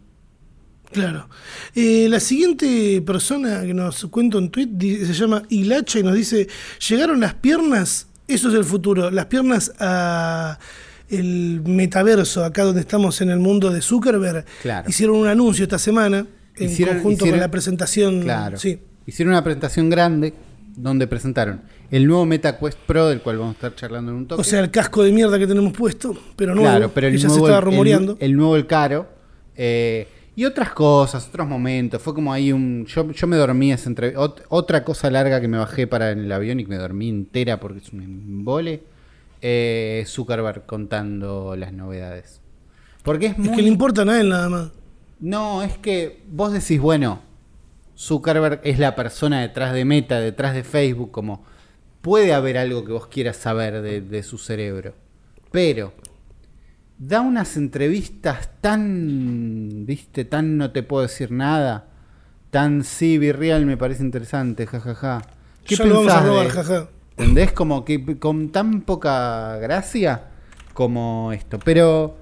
[0.92, 1.30] Claro.
[1.76, 6.48] Eh, la siguiente persona que nos cuenta un tweet se llama Hilacha y nos dice:
[6.90, 10.58] Llegaron las piernas, eso es el futuro, las piernas a
[11.10, 14.46] el metaverso, acá donde estamos en el mundo de Zuckerberg.
[14.62, 14.90] Claro.
[14.90, 18.22] Hicieron un anuncio esta semana en Hicieron- conjunto hicieron- con la presentación.
[18.22, 18.58] Claro.
[18.58, 18.80] Sí.
[19.06, 20.34] Hicieron una presentación grande
[20.76, 24.42] donde presentaron el nuevo MetaQuest Pro, del cual vamos a estar charlando en un toque.
[24.42, 27.20] O sea, el casco de mierda que tenemos puesto, pero nuevo, claro, pero que el
[27.22, 28.18] ya nuevo, se estaba el- el- rumoreando.
[28.20, 29.08] El, nuevo, el caro.
[29.62, 32.02] eh, y otras cosas, otros momentos.
[32.02, 32.86] Fue como ahí un.
[32.86, 36.20] Yo, yo me dormí esa entrev- ot- Otra cosa larga que me bajé para en
[36.20, 38.84] el avión y que me dormí entera porque es un embole.
[39.42, 42.42] Eh, Zuckerberg contando las novedades.
[43.04, 43.56] Porque es es muy.
[43.56, 44.72] que le importan a él nada más.
[45.20, 47.22] No, es que vos decís, bueno,
[47.98, 51.44] Zuckerberg es la persona detrás de Meta, detrás de Facebook, como
[52.02, 54.94] puede haber algo que vos quieras saber de, de su cerebro.
[55.52, 55.94] Pero
[56.98, 61.88] da unas entrevistas tan, viste, tan no te puedo decir nada,
[62.52, 65.22] tan sí, Virreal me parece interesante, jajaja.
[65.66, 66.90] ¿Qué ya lo vamos a pensás robar, de- jaja.
[67.20, 67.52] ¿Entendés?
[67.52, 70.30] Como que con tan poca gracia
[70.74, 71.60] como esto.
[71.60, 72.18] Pero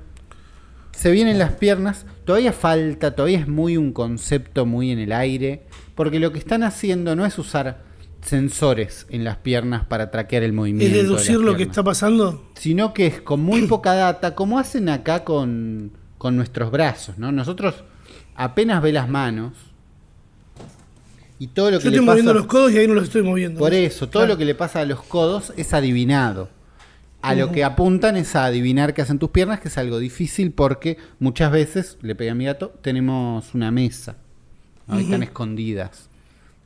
[0.92, 2.08] se vienen las piernas.
[2.26, 5.68] Todavía falta, todavía es muy un concepto muy en el aire.
[5.94, 7.84] Porque lo que están haciendo no es usar
[8.22, 10.88] sensores en las piernas para traquear el movimiento.
[10.88, 12.50] Es de deducir las lo que está pasando.
[12.56, 17.32] Sino que es con muy poca data, como hacen acá con, con nuestros brazos, ¿no?
[17.32, 17.84] Nosotros
[18.36, 19.54] apenas ve las manos.
[21.40, 22.12] Y todo lo que Yo le estoy pasa...
[22.14, 23.60] moviendo los codos y ahí no los estoy moviendo.
[23.60, 24.34] Por eso, todo Claro.
[24.34, 26.50] lo que le pasa a los codos es adivinado.
[27.22, 30.52] A lo que apuntan es a adivinar qué hacen tus piernas, que es algo difícil
[30.52, 34.16] porque muchas veces, le pegué a mi gato, tenemos una mesa.
[34.88, 35.00] ¿no?
[35.00, 36.10] Y Están escondidas.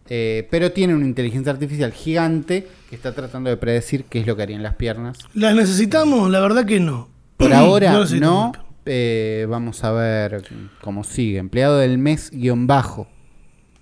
[0.07, 4.35] Eh, pero tiene una inteligencia artificial gigante que está tratando de predecir qué es lo
[4.35, 5.17] que harían las piernas.
[5.33, 6.29] ¿Las necesitamos?
[6.29, 7.09] La verdad que no.
[7.37, 7.99] Por ahora no.
[8.01, 8.57] necesitamos.
[8.85, 10.43] Eh, vamos a ver
[10.81, 11.37] cómo sigue.
[11.39, 13.07] Empleado del mes guion bajo,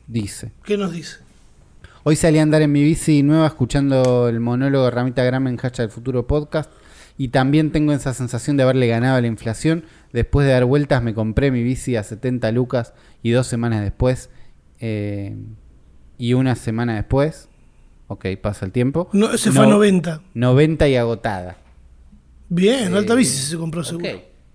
[0.10, 0.52] dice.
[0.66, 1.18] ¿Qué nos dice?
[2.04, 5.58] Hoy salí a andar en mi bici nueva escuchando el monólogo de Ramita Grama en
[5.58, 6.72] Hashtag del Futuro Podcast
[7.18, 9.84] y también tengo esa sensación de haberle ganado a la inflación.
[10.14, 14.30] Después de dar vueltas me compré mi bici a 70 lucas y dos semanas después
[14.80, 15.36] eh,
[16.18, 17.48] y una semana después,
[18.08, 19.10] ok, pasa el tiempo.
[19.14, 20.22] No, se fue a No- 90.
[20.34, 21.58] 90 y agotada.
[22.48, 24.10] Bien, alta Eh, bici se compró seguro.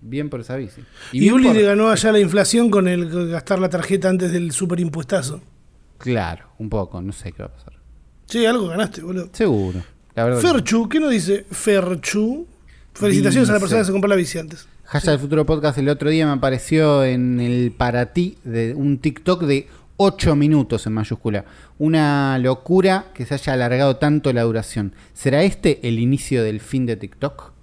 [0.07, 0.81] Bien por esa bici.
[1.11, 4.31] Y, bien Uli por- le ganó allá la inflación con el gastar la tarjeta antes
[4.31, 5.41] del superimpuestazo.
[5.97, 7.73] Claro, un poco, no sé qué va a pasar.
[8.27, 9.29] Sí, algo ganaste, boludo.
[9.31, 9.81] Seguro.
[10.13, 10.47] La verdad que.
[10.47, 12.47] Ferchu, ¿qué nos dice Ferchu?
[12.93, 14.67] Felicitaciones a la persona que se compró la bici antes.
[14.85, 18.99] Hashtag del Futuro Podcast el otro día me apareció en el para ti de un
[18.99, 21.45] TikTok de 8 minutos en mayúscula.
[21.79, 24.93] Una locura que se haya alargado tanto la duración.
[25.13, 27.54] ¿Será este el inicio del fin de TikTok?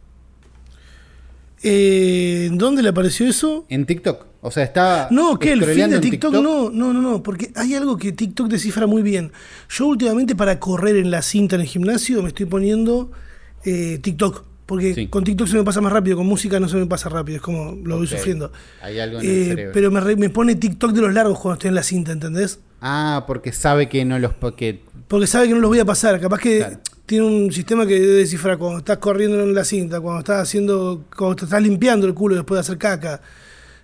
[1.62, 3.66] Eh, ¿Dónde le apareció eso?
[3.68, 4.26] En TikTok.
[4.40, 5.08] O sea, estaba.
[5.12, 8.48] No, que el fin de TikTok, no, no, no, no, porque hay algo que TikTok
[8.48, 9.30] descifra muy bien.
[9.70, 13.12] Yo últimamente para correr en la cinta en el gimnasio me estoy poniendo
[13.64, 15.06] eh, TikTok, porque Sí.
[15.06, 17.42] con TikTok se me pasa más rápido, con música no se me pasa rápido, es
[17.42, 18.50] como lo voy sufriendo.
[18.82, 19.70] Hay algo en el Eh, cerebro.
[19.72, 22.58] pero me, re- me pone TikTok de los largos cuando estoy en la cinta, ¿entendés?
[22.80, 24.32] Ah, porque sabe que no los.
[24.56, 26.80] Que, Porque sabe que no los voy a pasar, capaz que Claro.
[27.12, 31.36] Tiene un sistema que descifra cuando estás corriendo en la cinta, cuando estás haciendo, cuando
[31.36, 33.20] te estás limpiando el culo después de hacer caca,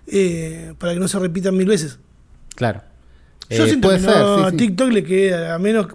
[0.07, 1.99] eh, para que no se repitan mil veces.
[2.55, 2.81] claro.
[3.51, 4.57] Yo Eh, siento puede que ser, no, sí, a sí.
[4.57, 5.87] TikTok le queda, a menos.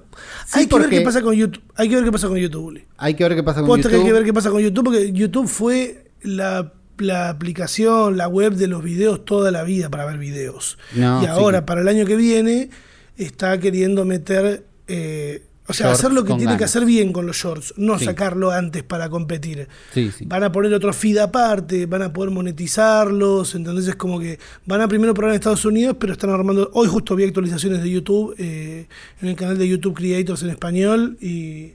[0.47, 1.63] Sí, hay que ver qué pasa con YouTube.
[1.75, 2.85] Hay que ver qué pasa con YouTube, Uli.
[2.99, 4.05] Hay que ver qué pasa con que hay YouTube.
[4.07, 8.67] que ver qué pasa con YouTube, porque YouTube fue la, la aplicación, la web de
[8.69, 10.79] los videos toda la vida para ver videos.
[10.95, 12.71] No, y ahora, para el año que viene,
[13.17, 17.37] está queriendo meter eh, O sea, hacer lo que tiene que hacer bien con los
[17.37, 18.05] shorts, no Sí.
[18.05, 19.67] sacarlo antes para competir.
[19.95, 20.27] Sí, sí.
[20.27, 24.81] Van a poner otro feed aparte, van a poder monetizarlos, entonces es como que van
[24.83, 28.35] a primero probar en Estados Unidos, pero están armando, hoy justo vi actualizaciones de YouTube,
[28.39, 28.87] eh,
[29.23, 31.73] en el canal de YouTube Creators en español, y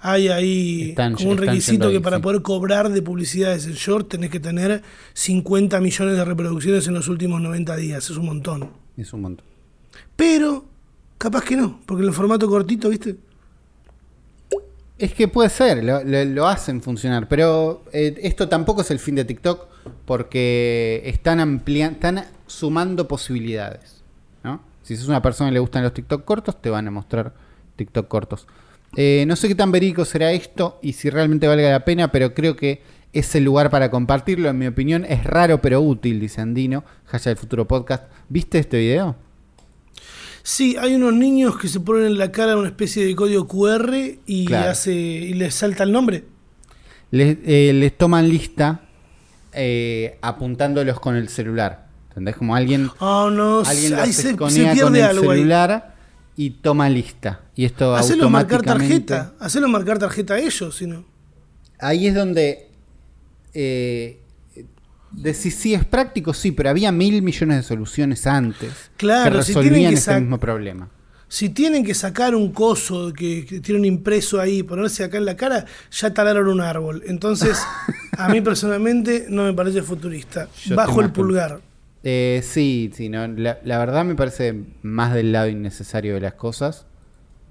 [0.00, 4.08] hay ahí Están- como un requisito ahí, que para poder cobrar de publicidades en short
[4.08, 4.82] tenés que tener
[5.14, 8.70] 50 millones de reproducciones en los últimos 90 días, es un montón.
[8.96, 9.46] Es un montón.
[10.16, 10.64] Pero,
[11.18, 13.16] capaz que no, porque en el formato cortito, ¿viste?
[14.98, 19.24] Es que puede ser, lo, hacen funcionar, pero eh, esto tampoco es el fin de
[19.24, 19.68] TikTok
[20.04, 24.02] porque están ampliando, están sumando posibilidades,
[24.42, 24.60] ¿no?
[24.82, 27.32] Si sos una persona que le gustan los TikTok cortos, te van a mostrar
[27.76, 28.48] TikTok cortos.
[28.96, 32.34] Eh, no sé qué tan verídico será esto y si realmente valga la pena, pero
[32.34, 32.82] creo que
[33.12, 34.48] es el lugar para compartirlo.
[34.48, 38.04] En mi opinión, es raro pero útil, dice Andino, Hashtag del Futuro Podcast.
[38.28, 39.27] ¿Viste este video?
[40.50, 43.92] Sí, hay unos niños que se ponen en la cara una especie de código QR
[44.24, 44.70] y Claro.
[44.70, 46.24] hace y les salta el nombre.
[47.10, 48.80] les, eh, les toman lista
[49.52, 51.88] eh, apuntándolos con el celular.
[52.08, 52.36] ¿Entendés?
[52.36, 55.38] Como alguien, Oh, no, alguien ahí se, se esconía con pierde el algo ahí.
[55.40, 55.94] celular
[56.34, 57.42] y toma lista.
[57.54, 59.12] Y esto Hacelo marcar automáticamente...
[59.14, 61.04] tarjeta, hacelo marcar tarjeta a ellos, si no.
[61.78, 62.70] Ahí es donde
[63.52, 64.20] eh,
[65.12, 69.54] decís, sí, es práctico, sí, pero había mil millones de soluciones antes Claro, que si
[69.54, 70.88] resolvían que ese mismo problema.
[71.30, 75.36] Si tienen que sacar un coso que, que tienen impreso ahí, ponerse acá en la
[75.36, 77.02] cara, ya talaron un árbol.
[77.06, 77.58] Entonces,
[78.16, 80.48] a mí personalmente no me parece futurista.
[80.64, 81.60] Yo Bajo el pulgar.
[82.02, 86.34] Eh, sí, sí, no, la, la verdad me parece más del lado innecesario de las
[86.34, 86.86] cosas.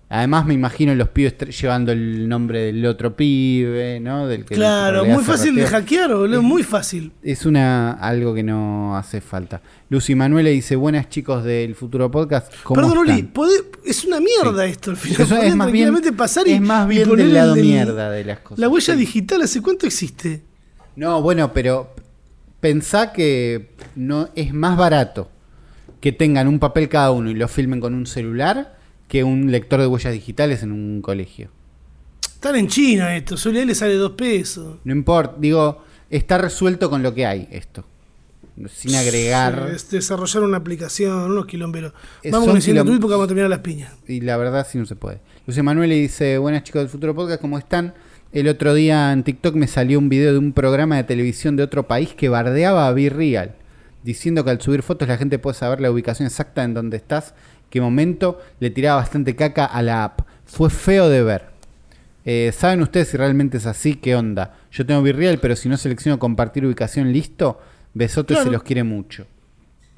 [0.09, 4.25] Además me imagino los pibes llevando el nombre del otro pibe, ¿no?
[4.25, 7.11] Del que Claro, muy fácil de hackear, boludo, muy fácil.
[7.21, 9.61] Es una algo que no hace falta.
[9.89, 12.53] Lucy Manuela dice, buenas chicos del futuro podcast.
[12.63, 15.21] ¿cómo Perdón, Uli, están?" podés- es una mierda esto al final.
[15.21, 18.23] Eso es más bien, tranquilamente pasar y, es más bien poner del lado mierda de
[18.23, 18.59] las cosas.
[18.59, 18.99] La huella Sí.
[18.99, 20.41] digital, ¿hace cuánto existe?
[20.95, 21.93] No, bueno, pero
[22.61, 25.29] pensá que no es más barato
[25.99, 28.76] que tengan un papel cada uno y lo filmen con un celular
[29.07, 31.49] que un lector de huellas digitales en un colegio.
[32.21, 34.77] Están en China esto, solo le sale dos pesos.
[34.83, 37.83] No importa, digo, está resuelto con lo que hay esto.
[38.69, 39.69] Sin agregar.
[39.73, 41.93] Es desarrollar una aplicación, unos quilomberos.
[42.23, 43.93] Eh, Vamos siguiente quilom- porque vamos a terminar las piñas.
[44.07, 45.19] Y la verdad sí no se puede.
[45.45, 47.93] Lucio Manuel le dice, buenas chicos del futuro podcast, ¿cómo están?
[48.33, 51.63] El otro día en TikTok me salió un video de un programa de televisión de
[51.63, 53.55] otro país que bardeaba a Be Real,
[54.03, 57.35] diciendo que al subir fotos la gente puede saber la ubicación exacta en donde estás,
[57.69, 60.21] qué momento, le tiraba bastante caca a la app.
[60.45, 61.45] Fue feo de ver.
[62.25, 63.95] Eh, ¿Saben ustedes si realmente es así?
[63.95, 64.55] ¿Qué onda?
[64.71, 67.59] Yo tengo Be Real, pero si no selecciono compartir ubicación, listo.
[67.93, 68.49] Besotes Claro.
[68.49, 69.25] se los quiere mucho.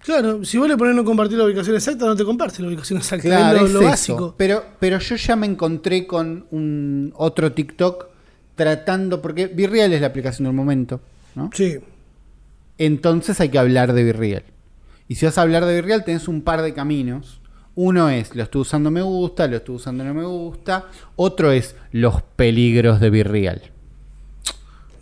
[0.02, 3.00] Claro, si vos le pones no compartir la ubicación exacta, no te comparte la ubicación
[3.00, 3.28] exacta.
[3.28, 3.90] Claro, es lo, es lo eso.
[3.90, 4.36] básico.
[4.38, 8.08] Pero, pero yo ya me encontré con un otro TikTok
[8.56, 11.02] tratando, porque Virreal es la aplicación del momento,
[11.36, 11.50] ¿no?
[11.54, 11.80] Sí.
[12.78, 14.44] Entonces hay que hablar de Virreal.
[15.08, 17.39] Y si vas a hablar de Virreal, tenés un par de caminos.
[17.76, 20.88] Uno es, lo estoy usando me gusta, lo estoy usando no me gusta.
[21.16, 23.62] Otro es, los peligros de Virreal.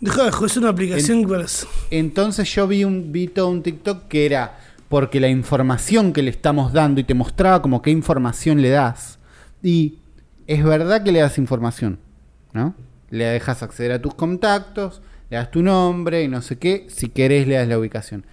[0.00, 1.66] Deja es una aplicación para.
[1.90, 4.58] Entonces yo vi un vi todo un TikTok que era
[4.88, 9.18] porque la información que le estamos dando y te mostraba como qué información le das.
[9.62, 9.98] Y
[10.46, 11.98] es verdad que le das información,
[12.52, 12.74] ¿no?
[13.10, 17.08] Le dejas acceder a tus contactos, le das tu nombre y no sé qué, si
[17.08, 18.24] querés le das la ubicación.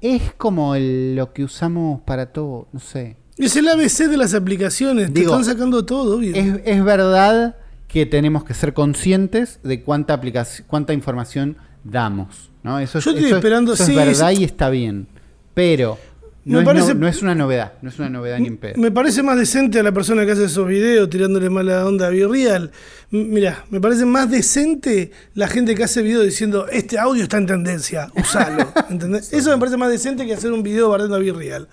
[0.00, 3.16] Es como el- lo que usamos para todo, no sé.
[3.38, 5.12] Es el ABC de las aplicaciones.
[5.12, 6.34] Digo, te están sacando todo, obvio.
[6.34, 12.50] Es, es verdad que tenemos que ser conscientes de cuánta aplicación, cuánta información damos.
[12.62, 12.78] ¿no?
[12.80, 15.06] Eso, es- Yo estoy eso es- esperando, eso sí, es verdad es- y está bien.
[15.54, 15.98] Pero
[16.44, 17.72] Me no, es, parece- no- no es una novedad.
[17.80, 18.74] No es una novedad ni en pedo.
[18.76, 22.10] Me parece más decente a la persona que hace esos videos tirándole mala onda a
[22.10, 22.70] Virreal.
[23.10, 27.46] Mira, me parece más decente la gente que hace videos diciendo este audio está en
[27.46, 28.70] tendencia, usalo.
[28.90, 29.32] ¿entendés?
[29.32, 31.68] Eso me parece más decente que hacer un video bardeando a Virreal.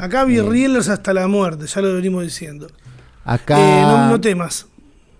[0.00, 2.66] Acá Virreal es hasta la muerte, ya lo venimos diciendo.
[3.24, 4.66] Acá Eh, no, no temas.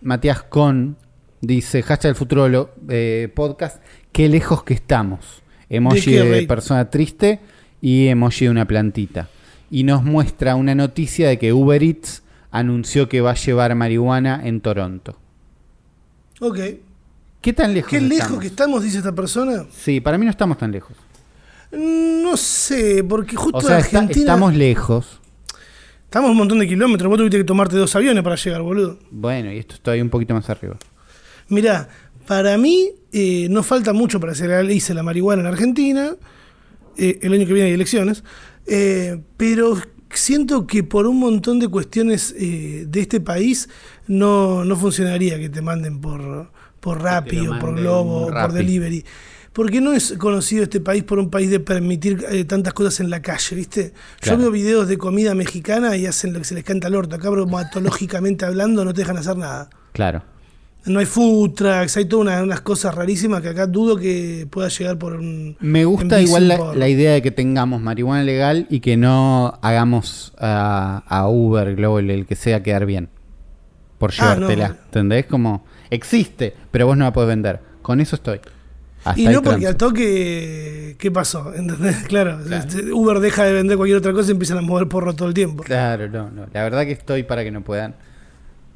[0.03, 0.97] Matías Con
[1.41, 5.43] dice, hashtag el futuro lo- eh, podcast, qué lejos que estamos.
[5.69, 7.41] Emoji ¿De de, persona triste
[7.81, 9.29] y emoji de una plantita.
[9.71, 14.41] Y nos muestra una noticia de que Uber Eats anunció que va a llevar marihuana
[14.45, 15.17] en Toronto.
[16.41, 16.59] Ok.
[17.41, 18.41] ¿Qué tan lejos ¿Qué lejos estamos?
[18.41, 19.65] que estamos, dice esta persona?
[19.73, 20.97] Sí, para mí no estamos tan lejos.
[21.73, 24.21] No sé, porque justo O sea, en está- Argentina.
[24.33, 25.21] estamos lejos.
[26.05, 27.09] estamos un montón de kilómetros.
[27.09, 28.99] Vos tuviste que tomarte dos aviones para llegar, boludo.
[29.11, 30.77] Bueno, y esto está ahí un poquito más arriba.
[31.49, 31.89] Mirá,
[32.27, 36.17] para mí eh, no falta mucho para que se legalice la marihuana en Argentina.
[36.97, 38.25] Eh, el año que viene hay elecciones.
[38.67, 39.77] Eh, pero
[40.13, 43.69] siento que por un montón de cuestiones eh, de este país
[44.09, 46.51] no, no funcionaría que te manden por,
[46.81, 48.53] por Rappi o por Globo o por.
[48.53, 49.05] Delivery.
[49.53, 53.11] Porque no es conocido este país por un país de permitir eh, tantas cosas en
[53.11, 53.93] la calle, ¿viste?
[54.21, 54.39] Claro.
[54.39, 57.17] Yo veo videos de comida mexicana y hacen lo que se les canta al orto.
[57.17, 59.69] Acá, bromatológicamente hablando, no te dejan hacer nada.
[59.93, 60.23] Claro.
[60.87, 64.69] No hay food trucks, hay todas una- unas cosas rarísimas que acá dudo que pueda
[64.69, 65.57] llegar por un.
[65.61, 68.97] Me gusta igual la, bici por- la idea de que tengamos marihuana legal y que
[68.97, 73.11] no hagamos a, a Uber, Globo, el que sea, quedar bien.
[73.99, 74.69] Por Ah, llevártela.
[74.69, 74.75] no.
[74.87, 75.27] ¿Entendés?
[75.27, 77.61] Como, existe, pero vos no la podés vender.
[77.83, 78.41] Con eso estoy.
[79.05, 81.55] Hasta Y no porque al toque, ¿qué pasó?
[81.57, 81.97] ¿Entendés?
[82.07, 82.65] Claro, Claro.
[82.69, 85.35] este, Uber deja de vender cualquier otra cosa y empiezan a mover porro todo el
[85.35, 85.63] tiempo.
[85.63, 86.47] Claro, no, no.
[86.53, 87.95] La verdad que estoy para que no puedan.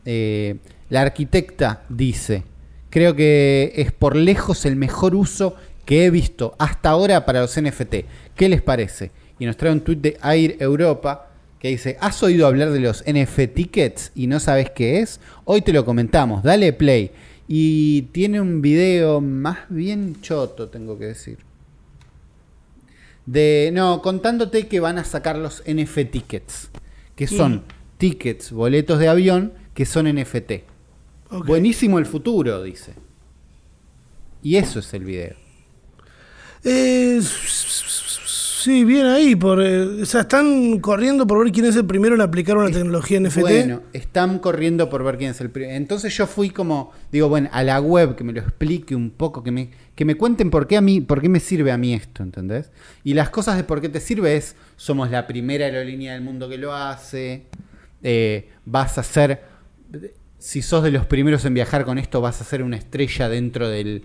[0.05, 0.57] Eh,
[0.91, 2.43] la arquitecta dice,
[2.91, 7.61] creo que es por lejos el mejor uso que he visto hasta ahora para los
[7.61, 7.95] NFT.
[8.35, 9.11] ¿Qué les parece?
[9.39, 13.03] Y nos trae un tweet de Air Europa que dice, ¿has oído hablar de los
[13.07, 15.20] NFT tickets y no sabes qué es?
[15.45, 17.11] Hoy te lo comentamos, dale play.
[17.47, 21.39] Y tiene un video más bien choto, tengo que decir.
[23.27, 26.71] De, no, contándote que van a sacar los NF tickets,
[27.17, 27.65] que son
[27.99, 30.53] tickets, boletos de avión, que son NFT.
[31.47, 32.95] Buenísimo el futuro, dice.
[34.43, 35.37] Y eso es el video.
[36.65, 37.21] Eh,
[38.65, 39.37] sí, bien ahí.
[39.37, 42.71] Por, eh, o sea, están corriendo por ver quién es el primero en aplicar una
[42.71, 43.41] tecnología NFT.
[43.41, 45.75] Bueno, están corriendo por ver quién es el primero.
[45.75, 49.43] Entonces yo fui como, digo, bueno, a la web que me lo explique un poco,
[49.43, 51.93] que me, que me cuenten por qué a mí, por qué me sirve a mí
[51.93, 52.71] esto, ¿entendés?
[53.05, 56.49] Y las cosas de por qué te sirve es, somos la primera aerolínea del mundo
[56.49, 57.45] que lo hace,
[58.03, 59.43] eh, vas a ser,
[60.39, 63.69] si sos de los primeros en viajar con esto, vas a ser una estrella dentro
[63.69, 64.05] del,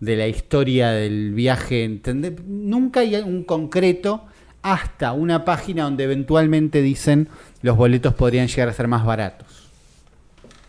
[0.00, 2.32] de la historia del viaje, ¿entendés?
[2.46, 4.24] Nunca hay un concreto
[4.62, 7.28] hasta una página donde eventualmente dicen
[7.62, 9.46] los boletos podrían llegar a ser más baratos.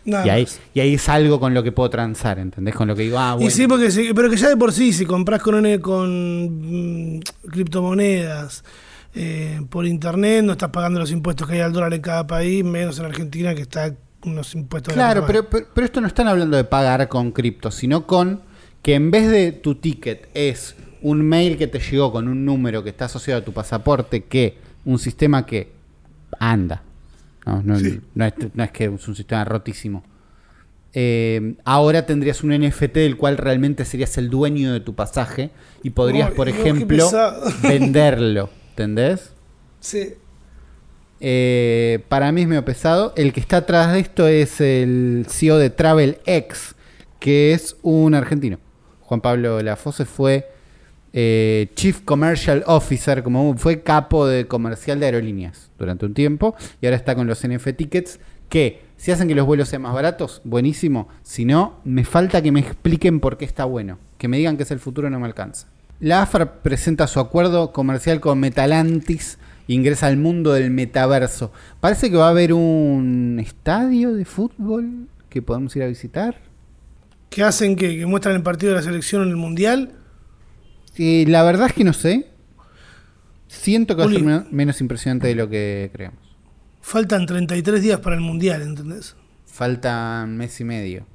[0.04, 0.60] Nada Y ahí, más.
[0.74, 2.74] y ahí es algo con lo que puedo transar, ¿entendés?
[2.74, 3.48] Con lo que digo, ah, bueno.
[3.48, 7.20] Y sí, porque sí, pero que ya de por sí, si compras con, con mm,
[7.48, 8.64] criptomonedas
[9.14, 12.64] eh, por internet, no estás pagando los impuestos que hay al dólar en cada país,
[12.64, 16.08] menos en Argentina que está unos impuestos de la Claro, pero, pero, pero esto no
[16.08, 18.40] están hablando de pagar con cripto, sino con
[18.82, 22.82] que en vez de tu ticket es un mail que te llegó con un número
[22.82, 25.70] que está asociado a tu pasaporte, que un sistema que
[26.38, 26.82] anda.
[27.46, 28.00] No, no, Sí.
[28.14, 30.04] no es, no es que es un sistema rotísimo.
[30.94, 35.50] Eh, ahora tendrías un NFT del cual realmente serías el dueño de tu pasaje
[35.82, 37.08] y podrías, por ejemplo,
[37.62, 38.50] venderlo.
[38.70, 39.32] ¿Entendés?
[39.80, 40.14] Sí.
[41.20, 43.12] Eh, para mí es medio pesado.
[43.16, 46.74] El que está atrás de esto es el CEO de TravelX,
[47.20, 48.58] que es un argentino.
[49.12, 50.48] Juan Pablo Lafose fue
[51.12, 56.86] eh, Chief Commercial Officer, como fue capo de comercial de aerolíneas durante un tiempo, y
[56.86, 60.40] ahora está con los NF Tickets, que si hacen que los vuelos sean más baratos,
[60.44, 61.08] buenísimo.
[61.22, 63.98] Si no, me falta que me expliquen por qué está bueno.
[64.16, 65.66] Que me digan que es el futuro no me alcanza.
[66.00, 69.36] La AFAR presenta su acuerdo comercial con Metalantis
[69.68, 71.52] ingresa al mundo del metaverso.
[71.80, 76.51] Parece que va a haber un estadio de fútbol que podemos ir a visitar.
[77.32, 79.92] Que hacen que, que muestran el partido de la selección en el mundial.
[80.96, 82.28] Eh, la verdad es que no sé.
[83.48, 84.26] Siento que va a ser Uli.
[84.26, 86.18] men- menos impresionante de lo que creemos.
[86.80, 89.14] Faltan 33 días para el mundial, ¿entendés?
[89.46, 91.06] Faltan mes y medio.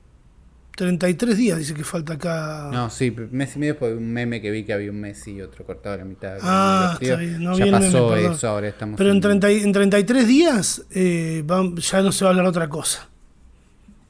[0.76, 2.70] 33 días dice que falta acá.
[2.72, 5.42] No, sí, mes y medio por un meme que vi que había un mes y
[5.42, 6.38] otro cortado a la mitad.
[6.44, 8.34] Ah, está bien, no ya meme, pasó perdón.
[8.34, 8.98] eso, ahora estamos.
[8.98, 11.44] Pero en, en- 30 y- en 33 días eh,
[11.78, 13.10] ya no se va a hablar otra cosa.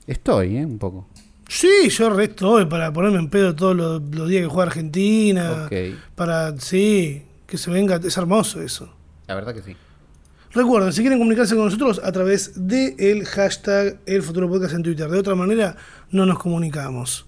[0.06, 0.66] Estoy, ¿eh?
[0.66, 1.08] Un poco.
[1.48, 5.66] Sí, yo resto hoy para ponerme en pedo todos los, los días que juega Argentina.
[5.66, 5.74] Ok.
[6.16, 8.90] Para, sí, que se venga, es hermoso eso.
[9.28, 9.76] La verdad que sí.
[10.52, 15.10] Recuerden, si quieren comunicarse con nosotros a través del hashtag El Futuro Podcast en Twitter.
[15.10, 15.76] De otra manera,
[16.12, 17.26] no nos comunicamos.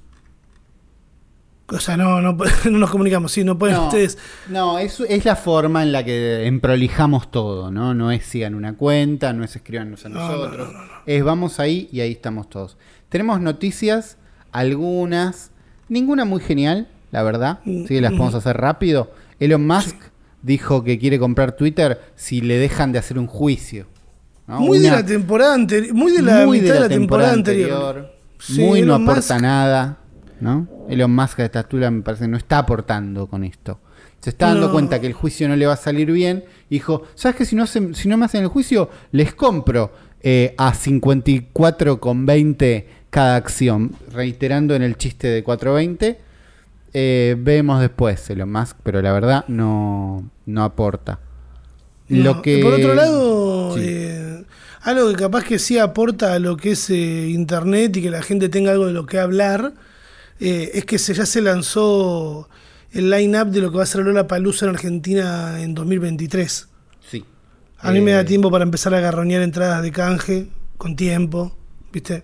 [1.72, 2.36] O sea, no, no,
[2.72, 4.17] no nos comunicamos, sí, no pueden No, ustedes.
[4.49, 7.93] no, es, es la forma en la que emprolijamos todo, ¿no?
[7.93, 10.70] No es sigan una cuenta, no es escribanos a No, no, nosotros.
[11.05, 12.78] Es vamos ahí y ahí estamos todos.
[13.10, 14.18] Tenemos noticias,
[14.51, 15.51] algunas,
[15.88, 17.60] ninguna muy genial, la verdad.
[17.66, 19.12] Mm, Sí, las podemos hacer rápido.
[19.39, 19.95] Elon Musk
[20.41, 23.88] dijo que quiere comprar Twitter si le dejan de hacer un juicio.
[24.47, 24.60] ¿no?
[24.62, 28.14] Muy de la temporada anterior, muy de la muy mitad de la, temporada, anterior.
[28.39, 29.97] Sí, muy no aporta Musk- nada,
[30.39, 30.68] ¿no?
[30.89, 33.80] Elon Musk a esta altura me parece que no está aportando con esto.
[34.22, 34.74] Se está dando No.
[34.74, 36.43] cuenta que el juicio no le va a salir bien.
[36.70, 37.45] Dijo, ¿sabes qué?
[37.45, 43.36] Si no, hacen- si no me hacen el juicio, les compro eh, a 54,20 cada
[43.36, 43.95] acción.
[44.12, 46.20] Reiterando en el chiste de 420.
[46.93, 51.20] Eh, vemos después Elon Musk, pero la verdad no, no aporta.
[52.07, 52.41] Lo No.
[52.41, 53.82] que- Por otro lado, Sí.
[53.84, 54.43] eh,
[54.82, 58.24] algo que capaz que sí aporta a lo que es eh, Internet y que la
[58.24, 59.74] gente tenga algo de lo que hablar,
[60.39, 62.49] eh, es que se, ya se lanzó
[62.91, 66.70] el line-up de lo que va a ser Lola Palusa en Argentina en 2023.
[67.07, 67.24] Sí.
[67.78, 70.47] A mí me da Eh, tiempo para empezar a agarronear entradas de canje
[70.78, 71.55] con tiempo,
[71.93, 72.24] ¿viste?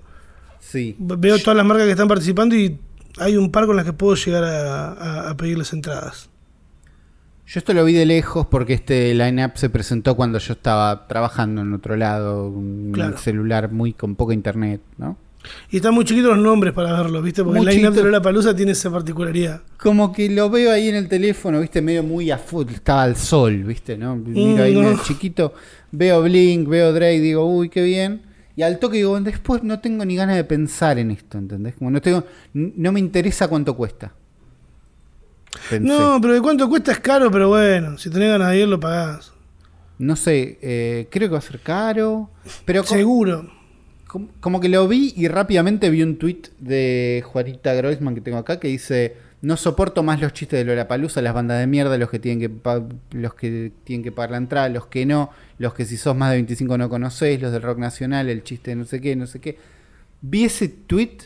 [0.70, 0.95] Sí.
[0.99, 2.78] Veo todas las marcas que están participando y
[3.20, 6.30] hay un par con las que puedo llegar a, a- a pedirles entradas.
[7.47, 11.61] Yo esto lo vi de lejos porque este line-up se presentó cuando yo estaba trabajando
[11.61, 13.18] en otro lado, un Claro.
[13.20, 15.18] celular muy con poca internet, ¿no?
[15.70, 17.43] Y están muy chiquitos los nombres para verlos, ¿viste?
[17.43, 18.03] Porque Muy el line-up de.
[18.03, 19.61] Lola Palusa tiene esa particularidad.
[19.78, 23.16] Como que lo veo ahí en el teléfono, viste, medio muy a full, estaba al
[23.16, 24.16] sol, viste, ¿no?
[24.16, 24.89] Miro ahí Mm, no.
[24.89, 25.53] medio chiquito,
[25.91, 28.22] veo Blink, veo Drake, digo, uy, qué bien.
[28.56, 31.76] Y al toque digo, después no tengo ni ganas de pensar en esto, ¿entendés?
[31.76, 34.14] Como no tengo, no me interesa cuánto cuesta.
[35.70, 35.88] Pensé.
[35.88, 38.80] No, pero de cuánto cuesta es caro, pero bueno, si tenés ganas de ir lo
[38.80, 39.34] pagás.
[39.97, 42.30] No sé, eh, creo que va a ser caro,
[42.66, 43.49] pero Seguro.
[44.08, 48.38] como, como que lo vi y rápidamente vi un tweet de Juanita Groisman que tengo
[48.38, 49.16] acá que dice
[49.46, 52.80] no soporto más los chistes de Lollapalooza, las bandas de mierda, los que tienen que
[53.18, 55.30] los que tienen que pagar la entrada, los que no,
[55.60, 58.72] los que si sos más de 25 no conocéis, los del rock nacional, el chiste
[58.72, 59.58] de no sé qué, no sé qué.
[60.22, 61.18] Vi ese tweet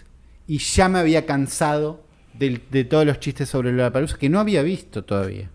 [0.48, 2.04] y ya me había cansado
[2.38, 5.50] de, todos los chistes sobre Lollapalooza que no había visto todavía.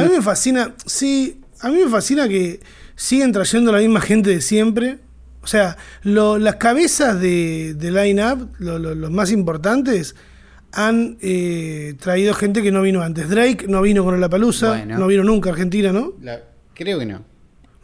[0.00, 2.60] A mí me fascina, sí, a mí me fascina que
[2.94, 4.98] siguen trayendo la misma gente de siempre.
[5.42, 10.16] O sea, lo- las cabezas de, de line-up, lo- lo- los más importantes,
[10.76, 13.28] han eh, traído gente que no vino antes.
[13.30, 14.98] Drake no vino con la palusa, Bueno.
[14.98, 16.12] no vino nunca a Argentina, ¿no?
[16.22, 16.40] la-
[16.74, 17.22] creo que no.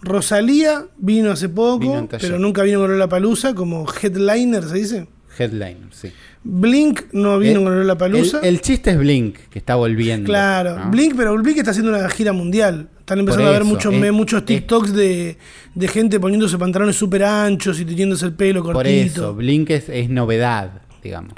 [0.02, 5.06] Rosalía vino hace poco, Vino pero nunca vino con la palusa como headliner, se dice.
[5.38, 6.12] Headliner, sí.
[6.44, 8.40] Blink no vino El- con la palusa.
[8.40, 10.26] El, el chiste es Blink, que está volviendo.
[10.26, 10.90] Claro, ¿no?
[10.90, 12.88] Blink, pero Blink está haciendo una gira mundial.
[12.98, 15.38] Están empezando Por a ver muchos, es- muchos es- TikToks de,
[15.74, 19.04] de gente poniéndose pantalones súper anchos y teniéndose el pelo Por cortito.
[19.22, 21.34] eso, Blink es, es novedad, digamos.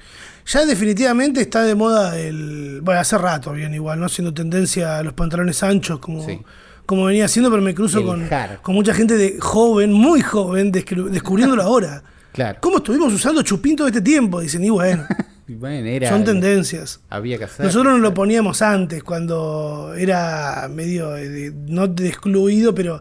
[0.46, 2.80] Ya definitivamente está de moda el.
[2.82, 4.08] Bueno, hace rato bien igual, ¿no?
[4.08, 6.38] Siendo tendencia a los pantalones anchos como, Sí.
[6.86, 8.28] como venía haciendo, pero me cruzo con,
[8.62, 12.02] con mucha gente de joven, muy joven, descubriéndolo ahora.
[12.34, 12.58] Claro.
[12.60, 14.40] ¿Cómo estuvimos usando chupín todo este tiempo?
[14.40, 15.06] Dicen, y bueno,
[15.46, 16.98] bueno, era- son tendencias.
[17.08, 17.64] Había que hacer.
[17.64, 23.00] Nosotros nos lo poníamos antes, cuando era medio, eh, no excluido, pero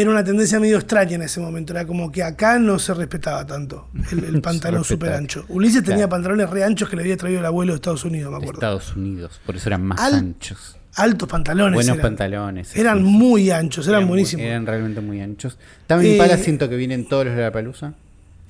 [0.00, 1.72] era una tendencia medio extraña en ese momento.
[1.72, 5.44] Era como que acá no se respetaba tanto el, pantalón súper ancho.
[5.48, 8.38] Ulises tenía pantalones re anchos que le había traído el abuelo de Estados Unidos, me
[8.38, 8.58] de acuerdo.
[8.60, 10.76] Estados Unidos, por eso eran más Al- anchos.
[10.94, 11.74] Altos pantalones.
[11.74, 12.02] Buenos eran.
[12.02, 12.76] pantalones.
[12.76, 13.04] Eran sí.
[13.04, 14.44] muy anchos, eran, buenísimos.
[14.44, 15.56] Eran realmente muy anchos.
[15.86, 17.94] También Eh, para siento que vienen todos los de la palusa.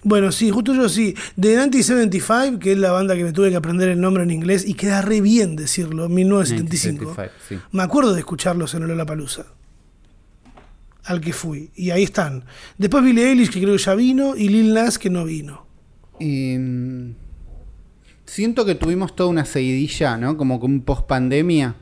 [0.05, 1.15] Bueno, sí, justo yo sí.
[1.37, 4.67] De 1975, que es la banda que me tuve que aprender el nombre en inglés,
[4.67, 7.05] y queda re bien decirlo, 1975.
[7.17, 7.59] 1975, sí.
[7.77, 9.45] Me acuerdo de escucharlos en Lola Palusa.
[11.09, 11.71] Al que fui.
[11.75, 12.45] Y ahí están.
[12.77, 15.67] Después Billie Eilish, que creo que ya vino, y Lil Nas, que no vino.
[16.21, 17.15] Em,
[18.27, 20.37] siento que tuvimos toda una seguidilla, ¿no?
[20.37, 21.77] Como que un post pandemia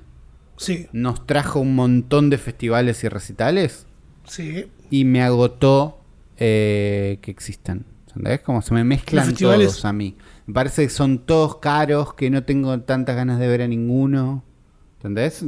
[0.56, 3.86] Sí, nos trajo un montón de festivales y recitales.
[4.24, 4.66] sí.
[4.88, 6.00] y me agotó
[6.38, 7.84] eh, que existan.
[8.06, 8.40] ¿Entendés?
[8.40, 10.16] Como se me mezclan todos a mí.
[10.46, 14.44] Me parece que son todos caros, que no tengo tantas ganas de ver a ninguno.
[14.98, 15.44] ¿Entendés?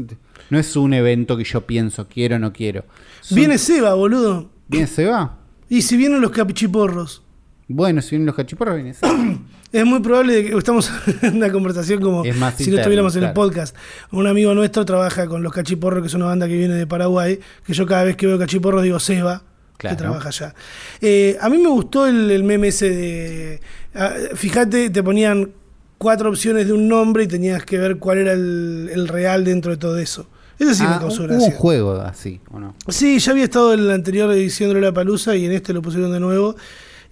[0.51, 2.85] No es un evento que yo pienso, quiero o no quiero.
[3.21, 4.51] Son- Viene Seba, boludo.
[4.69, 5.39] ¿Viene Seba?
[5.69, 7.23] Y si vienen los capichiporros.
[7.71, 9.13] Bueno, si vienen los cachiporros, viene Seba.
[9.71, 10.91] Es muy probable que estamos
[11.23, 13.77] en una conversación como Es más si no estuviéramos en el podcast.
[14.13, 17.39] Un amigo nuestro trabaja con los Cachiporros, que es una banda que viene de Paraguay,
[17.67, 19.43] que yo cada vez que veo Cachiporros digo Seba,
[19.77, 19.95] Claro.
[19.95, 20.55] que trabaja allá.
[21.03, 23.61] Eh, a mí me gustó el, el meme ese de...
[23.95, 25.51] ah, fíjate, te ponían
[25.99, 29.73] cuatro opciones de un nombre y tenías que ver cuál era el, el real dentro
[29.73, 30.27] de todo eso.
[30.59, 31.55] Ese sí me Ah, causó hubo un gracia.
[31.57, 32.75] juego así, ¿o no?
[32.89, 35.83] Sí, ya había estado en la anterior edición de La Palusa y en este lo
[35.83, 36.57] pusieron de nuevo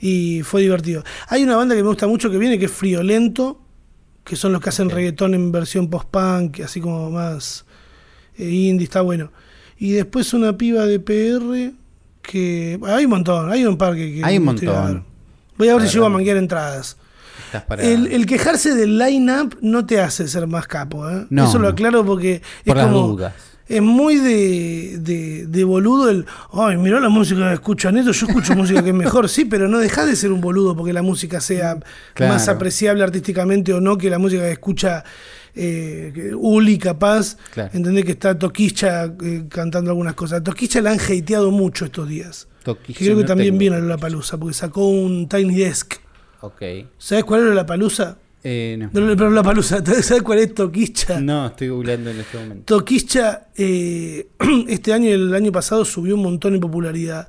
[0.01, 1.05] y fue divertido.
[1.29, 3.61] Hay una banda que me gusta mucho que viene que es Friolento,
[4.25, 7.65] que son los que hacen reggaetón en versión post-punk, así como más
[8.37, 9.31] eh, indie, está bueno.
[9.79, 11.73] Y después una piba de PR
[12.23, 12.81] que.
[12.85, 14.21] Hay un montón, hay un par que.
[14.25, 14.95] Hay un montón.
[14.95, 15.03] ver.
[15.57, 16.97] Voy a ver La si llego a manguear entradas.
[17.67, 17.83] Para...
[17.83, 21.27] El, el quejarse del line-up no te hace ser más capo, ¿eh?
[21.31, 23.09] No, Eso lo aclaro porque Por es como.
[23.09, 23.35] dudas.
[23.69, 26.25] Es muy de, de, de boludo el.
[26.53, 29.29] Ay, mirá la música que escuchan ellos, yo escucho música que es mejor.
[29.29, 31.77] Sí, pero no deja de ser un boludo porque la música sea
[32.15, 32.33] Claro.
[32.33, 35.03] más apreciable artísticamente o no que la música que escucha
[35.57, 37.37] eh, Uli, capaz.
[37.53, 37.71] Claro.
[37.73, 40.45] Entendés que está Toquilla eh, cantando algunas cosas.
[40.45, 42.47] Toquilla la han hateado mucho estos días.
[42.63, 45.95] Toquilla Que creo que no también vino a la palusa porque sacó un Tiny Desk.
[46.41, 46.63] Ok.
[46.99, 48.19] ¿Sabes cuál era la palusa?
[48.45, 48.91] Eh, no.
[48.93, 51.21] Pero, pero la palusa, ¿sabes cuál es Toquicha?
[51.21, 52.77] No, estoy googleando en este momento.
[52.77, 54.29] Toquicha eh,
[54.69, 57.29] este año y el año pasado subió un montón en popularidad.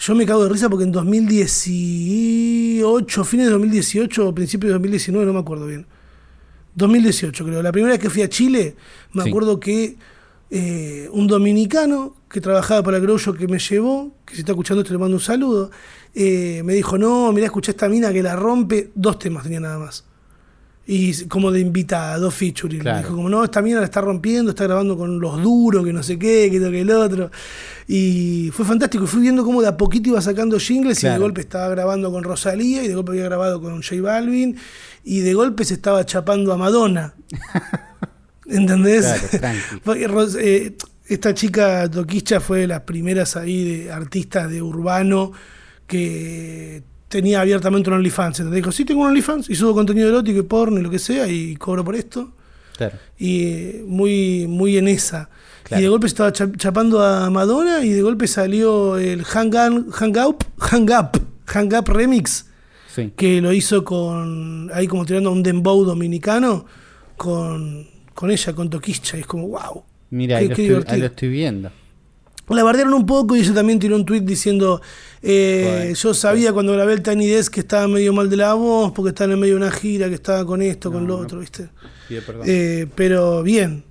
[0.00, 5.26] Yo me cago de risa porque en 2018, fines de 2018 o principios de 2019,
[5.26, 5.86] no me acuerdo bien.
[6.74, 7.62] 2018 creo.
[7.62, 8.76] La primera vez que fui a Chile,
[9.12, 9.28] me Sí.
[9.30, 9.96] acuerdo que
[10.50, 14.92] eh, un dominicano que trabajaba para Grosio que me llevó, que si está escuchando esto
[14.92, 15.70] le mando un saludo,
[16.14, 19.78] eh, me dijo, no, mirá, escuché esta mina que la rompe, dos temas tenía nada
[19.78, 20.04] más.
[20.90, 22.80] Y como de invitada, dos featuring.
[22.80, 22.96] Claro.
[22.96, 25.92] Me dijo, como no, esta mina la está rompiendo, está grabando con los duros, que
[25.92, 27.30] no sé qué, que esto, que el otro.
[27.86, 29.06] Y fue fantástico.
[29.06, 32.24] Fui viendo cómo de a poquito iba sacando jingles y de golpe estaba grabando con
[32.24, 34.56] Rosalía y de golpe había grabado con J Balvin
[35.04, 37.14] y de golpe se estaba chapando a Madonna.
[38.48, 39.06] ¿Entendés?
[39.84, 40.74] Claro, eh,
[41.06, 45.32] esta chica Toquicha fue de las primeras ahí de artistas de urbano
[45.86, 48.40] que tenía abiertamente un OnlyFans.
[48.40, 48.62] ¿entendés?
[48.62, 51.26] Dijo, sí, tengo un OnlyFans y subo contenido erótico y porno y lo que sea
[51.26, 52.32] y cobro por esto.
[52.76, 52.96] Claro.
[53.18, 55.28] Y eh, muy, muy en esa.
[55.64, 55.80] Claro.
[55.80, 59.92] Y de golpe estaba cha- chapando a Madonna y de golpe salió el Hang, Up-
[59.92, 62.46] Hang Up, Hang Up, Hang Up Remix
[62.94, 63.12] Sí.
[63.16, 66.64] que lo hizo con ahí como tirando un dembow dominicano
[67.16, 67.86] con,
[68.18, 69.84] con ella, con Toquicha, y es como wow.
[70.10, 70.94] Mira, Qué- ahí lo, estoy, divertido.
[70.94, 71.70] ahí lo estoy viendo.
[72.48, 74.80] La bardearon un poco y ella también tiró un tweet diciendo
[75.22, 78.54] eh, Bueno, yo sabía cuando grabé el Tiny Desk que estaba medio mal de la
[78.54, 81.22] voz porque estaba en medio de una gira, que estaba con esto, con lo no.
[81.22, 81.68] otro, ¿viste?
[82.08, 82.42] Perdón.
[82.46, 83.84] Eh, pero bien.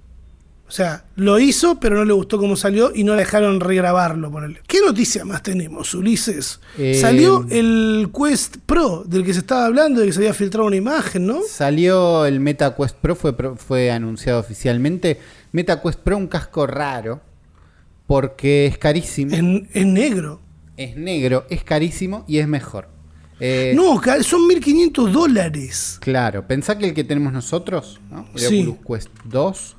[0.68, 4.30] O sea, lo hizo, pero no le gustó cómo salió y no la dejaron regrabarlo.
[4.30, 4.60] Ponele.
[4.68, 6.60] ¿Qué noticia más tenemos, Ulises?
[6.78, 10.68] Eh, Salió el Quest Pro, del que se estaba hablando, de que se había filtrado
[10.68, 11.40] una imagen, ¿no?
[11.48, 15.20] Salió el Meta Quest Pro, fue, fue anunciado oficialmente.
[15.54, 17.22] Meta Quest Pro, un casco raro,
[18.06, 19.34] porque es carísimo.
[19.36, 20.42] En, en negro.
[20.76, 22.90] Es negro, es carísimo y es mejor.
[23.40, 25.98] Eh, No, son 1.500 dólares.
[26.02, 28.28] Claro, pensá que el que tenemos nosotros, ¿no?
[28.36, 28.62] el Sí.
[28.68, 29.76] Oculus Quest 2,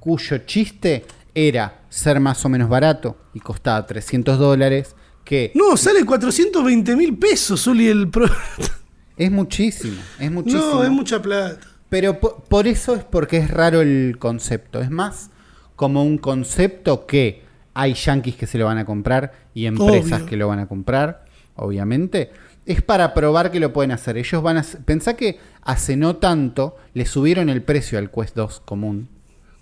[0.00, 4.94] cuyo chiste era ser más o menos barato y costaba 300 dólares,
[5.24, 8.26] que No, sale 420 mil pesos, Uli, el Pro.
[9.16, 10.62] es muchísimo, es muchísimo.
[10.74, 11.60] No, es mucha plata.
[11.88, 14.80] Pero po- por, eso es porque es raro el concepto.
[14.80, 15.30] Es más
[15.76, 17.42] como un concepto que
[17.74, 20.26] hay yanquis que se lo van a comprar y empresas Obvio.
[20.26, 21.24] que lo van a comprar,
[21.54, 22.30] obviamente.
[22.66, 24.18] Es para probar que lo pueden hacer.
[24.18, 24.64] Ellos van a...
[24.84, 29.08] Pensá que hace no tanto le subieron el precio al Quest 2 común.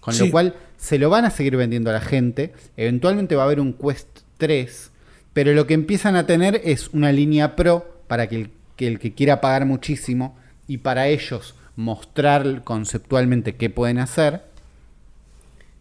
[0.07, 0.25] Con Sí.
[0.27, 2.53] lo cual se lo van a seguir vendiendo a la gente.
[2.79, 4.91] Eventualmente va a haber un Quest 3.
[5.35, 8.99] Pero lo que empiezan a tener es una línea Pro para que el que, el
[8.99, 10.37] que quiera pagar muchísimo
[10.69, 14.43] y para ellos mostrar conceptualmente qué pueden hacer.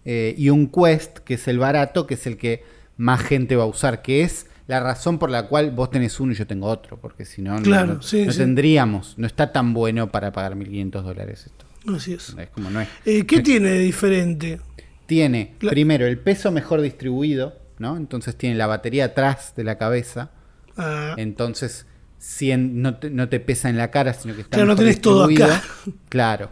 [0.05, 2.63] Eh, y un Quest, que es el barato, que es el que
[2.97, 6.31] más gente va a usar, que es la razón por la cual vos tenés uno
[6.31, 8.37] y yo tengo otro, porque si no, no- Claro, no, sí, no sí.
[8.39, 11.64] tendríamos, no está tan bueno para pagar 1.500 dólares esto.
[11.87, 12.35] Así es.
[12.37, 12.87] Es como no es.
[13.05, 14.59] Eh, ¿Qué tiene de diferente?
[15.05, 17.95] Tiene, La- primero, el peso mejor distribuido, ¿no?
[17.95, 20.31] Entonces tiene la batería atrás de la cabeza,
[20.77, 21.85] Ah, entonces
[22.19, 24.83] cien- no, te, no te pesa en la cara, sino que está Claro, no mejor
[24.85, 25.61] tenés todo acá.
[26.09, 26.49] Claro.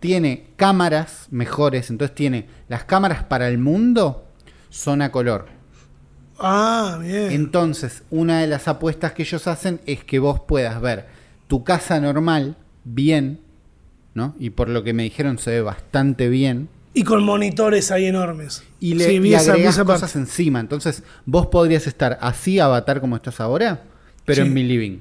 [0.00, 4.26] Tiene cámaras mejores, entonces tiene las cámaras para el mundo
[4.70, 5.48] son a color.
[6.38, 7.30] ah, bien.
[7.32, 11.06] Entonces, una de las apuestas que ellos hacen es que vos puedas ver
[11.48, 13.40] tu casa normal bien,
[14.14, 14.34] ¿no?
[14.38, 16.68] Y por lo que me dijeron se ve bastante bien.
[16.92, 18.64] Y con monitores ahí enormes.
[18.80, 20.58] Y le Sí, y esa- agregás cosas encima.
[20.60, 23.82] Entonces, vos podrías estar así avatar como estás ahora,
[24.24, 24.48] pero Sí.
[24.48, 24.98] en mi living.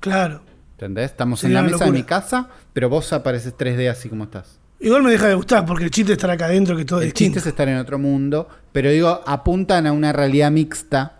[0.00, 0.42] Claro.
[0.72, 1.10] ¿Entendés?
[1.10, 4.58] Estamos Sería en la mesa de mi casa, pero vos apareces 3D así como estás.
[4.80, 7.12] Igual me deja de gustar porque el chiste estará acá adentro que todo es El
[7.12, 7.38] chiste distinto.
[7.40, 11.16] es estar en otro mundo, pero digo, apuntan a una realidad mixta.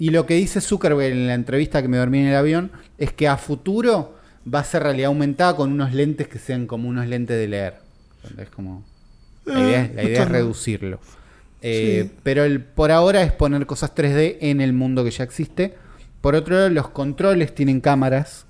[0.00, 3.12] Y lo que dice Zuckerberg en la entrevista que me dormí en el avión es
[3.12, 4.16] que a futuro
[4.52, 7.74] va a ser realidad aumentada con unos lentes que sean como unos lentes de leer.
[8.38, 8.84] Es como.
[9.44, 11.00] La idea, es- la idea reducirlo.
[11.62, 12.14] Eh, Sí.
[12.22, 15.74] Pero el, por ahora es poner cosas 3D en el mundo que ya existe.
[16.20, 18.46] Por otro lado, los controles tienen cámaras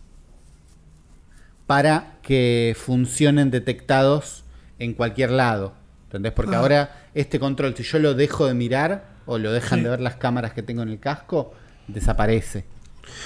[1.66, 4.44] para que funcionen detectados
[4.78, 5.74] en cualquier lado.
[6.06, 6.32] ¿Entendés?
[6.32, 6.58] Porque Ah.
[6.60, 9.84] ahora este control, si yo lo dejo de mirar o lo dejan Sí.
[9.84, 11.52] de ver las cámaras que tengo en el casco,
[11.88, 12.64] desaparece.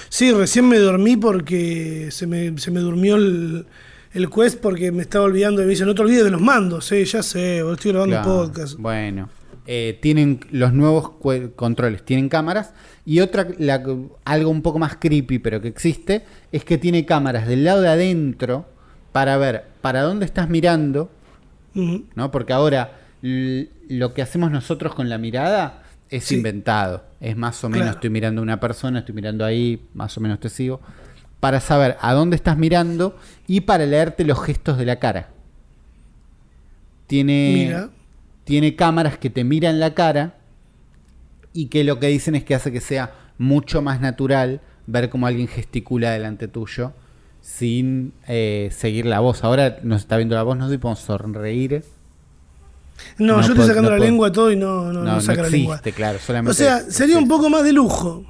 [0.09, 3.65] Sí, recién me dormí porque se me, se me durmió el,
[4.13, 5.61] el quest porque me estaba olvidando.
[5.61, 6.91] Y me dice, no te olvides de los mandos.
[6.91, 8.27] Eh, ya sé, estoy grabando Claro.
[8.45, 8.77] podcast.
[8.79, 9.29] Bueno,
[9.67, 11.11] eh, tienen los nuevos
[11.55, 12.73] controles, tienen cámaras.
[13.05, 13.83] Y otra, la-
[14.25, 17.89] algo un poco más creepy, pero que existe, es que tiene cámaras del lado de
[17.89, 18.65] adentro
[19.11, 21.11] para ver para dónde estás mirando.
[21.73, 22.31] ¿no?
[22.31, 26.35] Porque ahora lo que hacemos nosotros con la mirada es Sí.
[26.35, 27.03] inventado.
[27.19, 27.97] Es más o menos, Claro.
[27.97, 30.81] estoy mirando a una persona, estoy mirando ahí, más o menos te sigo.
[31.39, 35.29] para saber a dónde estás mirando y para leerte los gestos de la cara.
[37.07, 37.89] Tiene, Mira.
[38.43, 40.35] tiene cámaras que te miran la cara
[41.53, 45.27] y que lo que dicen es que hace que sea mucho más natural ver cómo
[45.27, 46.93] alguien gesticula delante tuyo
[47.41, 49.43] sin eh, seguir la voz.
[49.45, 51.83] Ahora nos está viendo la voz, no sé si podemos sonreír.
[53.17, 55.49] No, No yo estoy sacando no la lengua todo y no, no, No, saca la
[55.49, 55.79] lengua.
[55.95, 58.25] claro, solamente O sea, sería un poco más de lujo.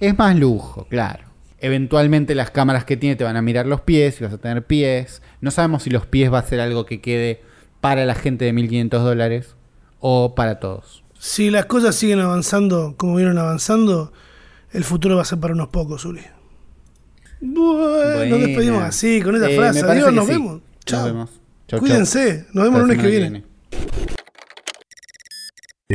[0.00, 1.24] Es más lujo, claro.
[1.60, 4.66] Eventualmente las cámaras que tiene te van a mirar los pies, y vas a tener
[4.66, 5.22] pies.
[5.40, 7.42] No sabemos si los pies va a ser algo que quede
[7.80, 9.56] para la gente de 1500 dólares
[10.00, 11.02] o para todos.
[11.18, 14.12] Si las cosas siguen avanzando como vieron avanzando,
[14.72, 16.20] el futuro va a ser para unos pocos, Uli.
[17.40, 19.80] Bueno, nos despedimos así, con esa Eh, frase.
[19.80, 20.32] Adiós, nos sí.
[20.32, 20.60] vemos.
[20.84, 21.00] Chao.
[21.00, 21.30] Nos vemos.
[21.68, 21.78] Chau.
[21.80, 23.44] Cuídense, nos vemos el lunes que viene.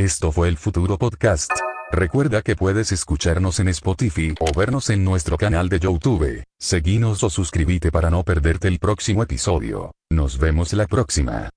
[0.00, 1.52] Esto fue el futuro podcast.
[1.92, 6.42] Recuerda que puedes escucharnos en Spotify o vernos en nuestro canal de YouTube.
[6.58, 9.92] Seguinos o suscríbete para no perderte el próximo episodio.
[10.10, 11.50] Nos vemos la próxima.